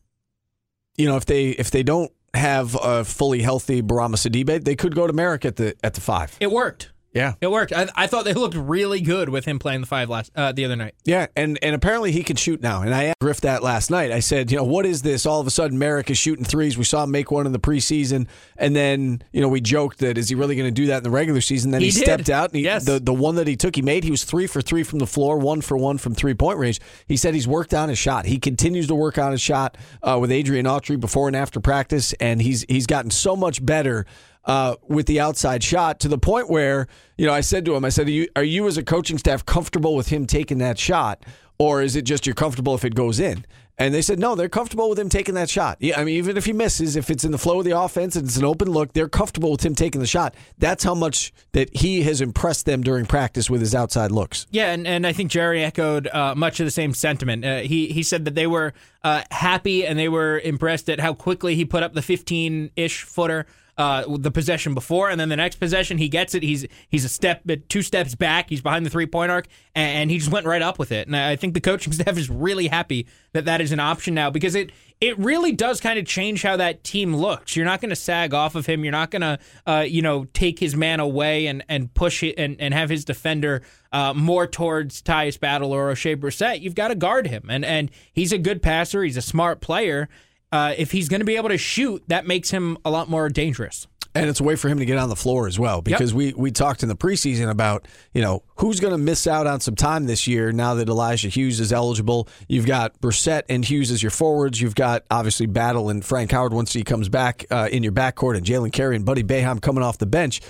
you 0.97 1.07
know 1.07 1.17
if 1.17 1.27
they 1.27 1.51
if 1.51 1.71
they 1.71 1.83
don't 1.83 2.11
have 2.35 2.77
a 2.83 3.05
fully 3.05 3.43
healthy 3.43 3.83
Bourama 3.83 4.17
Sidibe, 4.17 4.65
they 4.65 4.77
could 4.77 4.95
go 4.95 5.07
to 5.07 5.13
Marek 5.13 5.45
at 5.45 5.57
the 5.57 5.75
at 5.83 5.95
the 5.95 6.01
five. 6.01 6.37
It 6.41 6.51
worked. 6.51 6.91
Yeah, 7.14 7.35
It 7.40 7.51
worked. 7.51 7.73
I, 7.73 7.88
I 7.97 8.07
thought 8.07 8.27
they 8.27 8.35
looked 8.35 8.55
really 8.55 9.01
good 9.01 9.31
with 9.31 9.47
him 9.47 9.59
playing 9.59 9.81
the 9.81 9.87
five 9.87 10.11
last 10.11 10.31
uh, 10.37 10.53
the 10.53 10.64
other 10.66 10.77
night. 10.77 10.94
Yeah, 11.05 11.27
and 11.35 11.59
and 11.62 11.75
apparently 11.75 12.12
he 12.12 12.23
can 12.23 12.37
shoot 12.37 12.61
now. 12.61 12.83
And 12.83 12.94
I 12.94 13.05
asked 13.05 13.18
Griff 13.21 13.40
that 13.40 13.62
last 13.62 13.90
night. 13.90 14.12
I 14.12 14.21
said, 14.21 14.51
you 14.51 14.59
know, 14.59 14.64
what 14.64 14.85
is 14.85 15.01
this? 15.03 15.25
All 15.25 15.40
of 15.40 15.47
a 15.47 15.51
sudden, 15.51 15.79
Marek 15.79 16.11
is 16.11 16.18
shooting 16.18 16.44
threes. 16.44 16.77
We 16.77 16.85
saw 16.85 17.05
him 17.05 17.11
make 17.11 17.31
one 17.31 17.47
in 17.47 17.53
the 17.53 17.59
preseason, 17.59 18.29
and 18.59 18.77
then 18.77 19.23
you 19.33 19.40
know 19.40 19.49
we 19.49 19.61
joked 19.62 19.99
that 20.01 20.18
is 20.18 20.29
he 20.29 20.35
really 20.35 20.55
going 20.55 20.68
to 20.68 20.71
do 20.71 20.87
that 20.88 20.99
in 20.99 21.03
the 21.03 21.11
regular 21.11 21.40
season? 21.40 21.71
Then 21.71 21.81
he, 21.81 21.87
He 21.87 21.92
stepped 21.92 22.29
out. 22.29 22.51
And 22.51 22.57
he, 22.59 22.64
Yes. 22.64 22.85
the 22.85 23.01
the 23.01 23.14
one 23.14 23.37
that 23.37 23.47
he 23.47 23.57
took, 23.57 23.75
he 23.75 23.83
made. 23.83 24.05
He 24.05 24.11
was 24.11 24.25
three 24.25 24.47
for 24.47 24.61
three 24.61 24.83
from 24.83 24.99
the 24.99 25.07
floor, 25.07 25.38
one 25.38 25.62
for 25.62 25.77
one 25.79 25.97
from 25.97 26.14
three 26.14 26.35
point 26.35 26.59
range. 26.59 26.79
He 27.07 27.16
said 27.16 27.33
he's 27.35 27.49
worked 27.49 27.73
on 27.73 27.88
his 27.88 27.99
shot. 27.99 28.27
He 28.27 28.38
continues 28.38 28.87
to 28.88 28.94
work 28.94 29.16
on 29.16 29.33
his 29.33 29.40
shot 29.40 29.79
uh, 30.03 30.18
with 30.21 30.31
Adrian 30.31 30.66
Autry 30.66 31.01
before 31.01 31.27
and 31.27 31.37
after 31.37 31.59
practice, 31.59 32.12
and 32.21 32.42
he's 32.42 32.66
he's 32.68 32.87
gotten 32.87 33.11
so 33.11 33.35
much 33.35 33.64
better 33.64 34.05
uh, 34.49 34.77
with 34.89 35.07
the 35.07 35.21
outside 35.21 35.63
shot 35.63 36.01
to 36.01 36.09
the 36.09 36.19
point 36.19 36.51
where 36.51 36.89
you 37.17 37.27
know 37.27 37.35
I 37.35 37.43
said 37.43 37.65
to 37.67 37.77
him, 37.77 37.85
I 37.85 37.91
said, 37.91 38.09
are 38.09 38.11
you, 38.11 38.29
are 38.35 38.43
you 38.43 38.67
as 38.67 38.79
a 38.79 38.83
coaching 38.83 39.19
staff 39.19 39.45
comfortable 39.45 39.95
with 39.95 40.09
him 40.09 40.27
taking 40.27 40.59
that 40.59 40.79
shot, 40.79 41.25
or 41.59 41.83
is 41.83 41.95
it 41.95 42.03
just 42.03 42.27
you're 42.27 42.35
comfortable 42.35 42.75
if 42.75 42.85
it 42.85 42.95
goes 42.95 43.21
in? 43.21 43.45
And 43.81 43.95
they 43.95 44.03
said 44.03 44.19
no, 44.19 44.35
they're 44.35 44.49
comfortable 44.49 44.89
with 44.89 44.99
him 44.99 45.09
taking 45.09 45.37
that 45.37 45.49
shot. 45.49 45.77
Yeah, 45.81 46.01
I 46.01 46.05
mean, 46.05 46.17
even 46.17 46.37
if 46.37 46.47
he 46.47 46.53
misses, 46.53 46.97
if 46.97 47.11
it's 47.11 47.25
in 47.25 47.31
the 47.31 47.39
flow 47.39 47.61
of 47.61 47.65
the 47.65 47.79
offense 47.79 48.17
and 48.17 48.27
it's 48.27 48.37
an 48.37 48.45
open 48.45 48.69
look, 48.69 48.93
they're 48.93 49.09
comfortable 49.09 49.53
with 49.53 49.65
him 49.65 49.77
taking 49.77 50.01
the 50.01 50.07
shot. 50.07 50.35
That's 50.57 50.83
how 50.83 50.95
much 50.95 51.33
that 51.53 51.77
he 51.77 52.03
has 52.03 52.21
impressed 52.21 52.67
them 52.67 52.83
during 52.83 53.07
practice 53.07 53.49
with 53.49 53.61
his 53.61 53.77
outside 53.77 54.11
looks. 54.11 54.49
Yeah, 54.51 54.73
and, 54.73 54.85
and 54.85 55.07
I 55.07 55.13
think 55.13 55.31
Gerry 55.31 55.63
echoed 55.63 56.09
uh, 56.09 56.35
much 56.35 56.59
of 56.59 56.67
the 56.67 56.73
same 56.73 56.93
sentiment. 56.93 57.45
Uh, 57.45 57.59
he 57.59 57.89
he 57.89 58.03
said 58.03 58.25
that 58.25 58.35
they 58.35 58.49
were 58.49 58.73
uh, 59.05 59.23
happy 59.31 59.87
and 59.87 59.97
they 59.97 60.09
were 60.09 60.41
impressed 60.41 60.89
at 60.91 60.99
how 60.99 61.15
quickly 61.15 61.55
he 61.55 61.65
put 61.65 61.85
up 61.85 61.93
the 61.93 62.03
15 62.03 62.71
ish 62.75 63.03
footer 63.03 63.47
uh, 63.79 64.05
the 64.19 64.31
possession 64.31 64.75
before, 64.75 65.09
and 65.09 65.19
then 65.19 65.29
the 65.29 65.37
next 65.37 65.57
possession 65.57 65.97
he 65.99 66.09
gets 66.09 66.35
it. 66.35 66.43
He's 66.43 66.67
he's 66.88 67.05
a 67.05 67.09
step, 67.09 67.43
two 67.69 67.83
steps 67.83 68.14
back. 68.14 68.51
He's 68.51 68.61
behind 68.61 68.85
the 68.85 68.91
three 68.91 69.07
point 69.07 69.31
arc, 69.31 69.47
and, 69.75 69.99
and 69.99 70.11
he 70.11 70.19
just 70.19 70.31
went 70.31 70.47
right 70.47 70.61
up 70.61 70.79
with 70.79 70.93
it. 70.93 71.07
And 71.07 71.17
I 71.17 71.37
think 71.37 71.55
the 71.55 71.61
coaching 71.61 71.93
staff 71.95 72.19
is 72.19 72.29
really 72.29 72.67
happy 72.67 73.07
that 73.33 73.45
that 73.45 73.61
is 73.61 73.73
an 73.73 73.81
option 73.81 74.14
now 74.14 74.31
because 74.31 74.55
it 74.55 74.73
it 75.01 75.17
really 75.19 75.53
does 75.53 75.81
kind 75.81 75.99
of 75.99 76.07
change 76.07 76.43
how 76.43 76.57
that 76.57 76.83
team 76.83 77.14
looks. 77.14 77.55
You're 77.55 77.64
not 77.64 77.81
going 77.81 77.91
to 77.91 77.97
sag 77.97 78.35
off 78.35 78.57
of 78.57 78.67
him. 78.67 78.83
You're 78.83 78.93
not 78.93 79.12
going 79.12 79.23
to, 79.23 79.38
uh, 79.64 79.85
you 79.87 80.03
know, 80.03 80.25
take 80.33 80.59
his 80.59 80.75
man 80.75 80.99
away 80.99 81.47
and, 81.47 81.64
and 81.69 81.93
push 81.95 82.25
it 82.25 82.35
and, 82.37 82.61
and 82.61 82.75
have 82.75 82.91
his 82.91 83.05
defender 83.05 83.62
uh, 83.93 84.12
more 84.12 84.49
towards 84.49 85.01
Tyus 85.01 85.38
Battle 85.38 85.73
or 85.73 85.93
Oshae 85.93 86.17
Brissett. 86.17 86.61
You've 86.61 86.75
got 86.75 86.88
to 86.88 86.97
guard 86.97 87.29
him. 87.29 87.45
And, 87.49 87.64
and 87.64 87.93
he's 88.12 88.33
a 88.33 88.38
good 88.38 88.61
passer. 88.61 89.05
He's 89.05 89.17
a 89.17 89.23
smart 89.23 89.61
player 89.61 90.09
uh, 90.53 90.75
if 90.77 90.93
he's 90.93 91.09
going 91.09 91.21
to 91.21 91.27
be 91.27 91.37
able 91.37 91.51
to 91.51 91.59
shoot, 91.59 92.03
that 92.09 92.27
makes 92.27 92.51
him 92.51 92.79
a 92.85 92.91
lot 92.91 93.09
more 93.09 93.29
dangerous. 93.29 93.87
And 94.15 94.29
it's 94.29 94.41
a 94.41 94.43
way 94.43 94.57
for 94.57 94.69
him 94.69 94.79
to 94.79 94.85
get 94.85 94.99
on 94.99 95.11
the 95.11 95.17
floor 95.17 95.47
as 95.47 95.59
well 95.59 95.81
because 95.83 96.13
yep. 96.13 96.17
we, 96.17 96.33
we 96.33 96.51
talked 96.51 96.83
in 96.83 96.89
the 96.89 96.97
preseason 96.97 97.51
about, 97.51 97.87
you 98.13 98.23
know, 98.23 98.43
who's 98.57 98.81
going 98.81 98.93
to 98.93 98.99
miss 98.99 99.27
out 99.27 99.47
on 99.47 99.61
some 99.61 99.77
time 99.77 100.07
this 100.07 100.27
year 100.27 100.51
now 100.51 100.75
that 100.75 100.89
Elijah 100.89 101.29
Hughes 101.29 101.61
is 101.61 101.73
eligible. 101.73 102.27
You've 102.49 102.67
got 102.67 102.99
Brissett 103.01 103.43
and 103.49 103.65
Hughes 103.65 103.91
as 103.91 104.03
your 104.03 104.11
forwards. 104.11 104.61
You've 104.61 104.75
got 104.75 105.05
obviously 105.11 105.47
Battle 105.47 105.91
and 105.91 106.05
Frank 106.05 106.33
Howard 106.33 106.53
once 106.53 106.73
he 106.73 106.83
comes 106.83 107.09
back 107.09 107.45
uh, 107.51 107.69
in 107.71 107.83
your 107.83 107.93
backcourt 107.93 108.37
and 108.37 108.45
Jalen 108.45 108.73
Carey 108.73 108.97
and 108.97 109.05
Buddy 109.05 109.23
Boeheim 109.23 109.61
coming 109.61 109.85
off 109.85 109.99
the 109.99 110.07
bench 110.07 110.41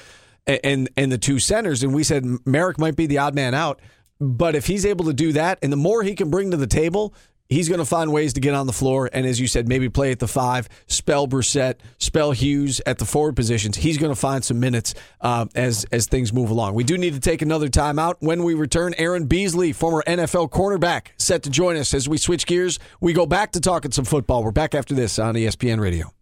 and, 0.47 0.61
and, 0.65 0.91
and 0.97 1.13
the 1.13 1.19
two 1.19 1.39
centers. 1.39 1.83
And 1.83 1.93
we 1.93 2.05
said 2.05 2.25
Marek 2.47 2.79
might 2.79 2.97
be 2.97 3.07
the 3.07 3.19
odd 3.19 3.35
man 3.35 3.55
out. 3.55 3.81
But 4.21 4.55
if 4.57 4.67
he's 4.67 4.87
able 4.87 5.05
to 5.07 5.13
do 5.13 5.33
that, 5.33 5.59
and 5.63 5.73
the 5.73 5.77
more 5.77 6.03
he 6.03 6.15
can 6.15 6.31
bring 6.31 6.51
to 6.53 6.57
the 6.57 6.67
table, 6.67 7.15
he's 7.49 7.69
going 7.69 7.79
to 7.79 7.85
find 7.85 8.13
ways 8.13 8.35
to 8.35 8.41
get 8.41 8.55
on 8.55 8.67
the 8.67 8.73
floor. 8.73 9.09
And 9.13 9.27
as 9.27 9.41
you 9.41 9.47
said, 9.47 9.69
maybe 9.69 9.89
play 9.89 10.13
at 10.13 10.19
the 10.19 10.29
five, 10.29 10.69
spell 10.87 11.27
Brissett, 11.27 11.77
spell 11.99 12.33
Hughes 12.33 12.81
at 12.87 12.99
the 12.99 13.05
forward 13.05 13.37
positions. 13.37 13.77
He's 13.77 13.99
going 13.99 14.13
to 14.13 14.21
find 14.21 14.45
some 14.45 14.61
minutes 14.61 14.95
uh, 15.21 15.47
as 15.55 15.87
as 15.93 16.07
things 16.07 16.33
move 16.33 16.51
along. 16.51 16.75
We 16.75 16.85
do 16.85 16.99
need 16.99 17.15
to 17.15 17.21
take 17.21 17.43
another 17.43 17.69
timeout. 17.69 18.17
When 18.21 18.45
we 18.45 18.55
return, 18.55 18.95
Aaron 18.99 19.27
Beasley, 19.27 19.73
former 19.73 20.03
NFL 20.07 20.51
cornerback, 20.51 21.09
set 21.19 21.43
to 21.45 21.51
join 21.51 21.77
us 21.77 21.95
as 21.95 22.09
we 22.09 22.19
switch 22.19 22.47
gears. 22.47 22.79
We 23.01 23.13
go 23.13 23.27
back 23.27 23.53
to 23.53 23.61
talking 23.61 23.91
some 23.91 24.05
football. 24.05 24.45
We're 24.45 24.51
back 24.51 24.75
after 24.75 24.95
this 24.95 25.19
on 25.19 25.35
ESPN 25.35 25.81
Radio. 25.81 26.13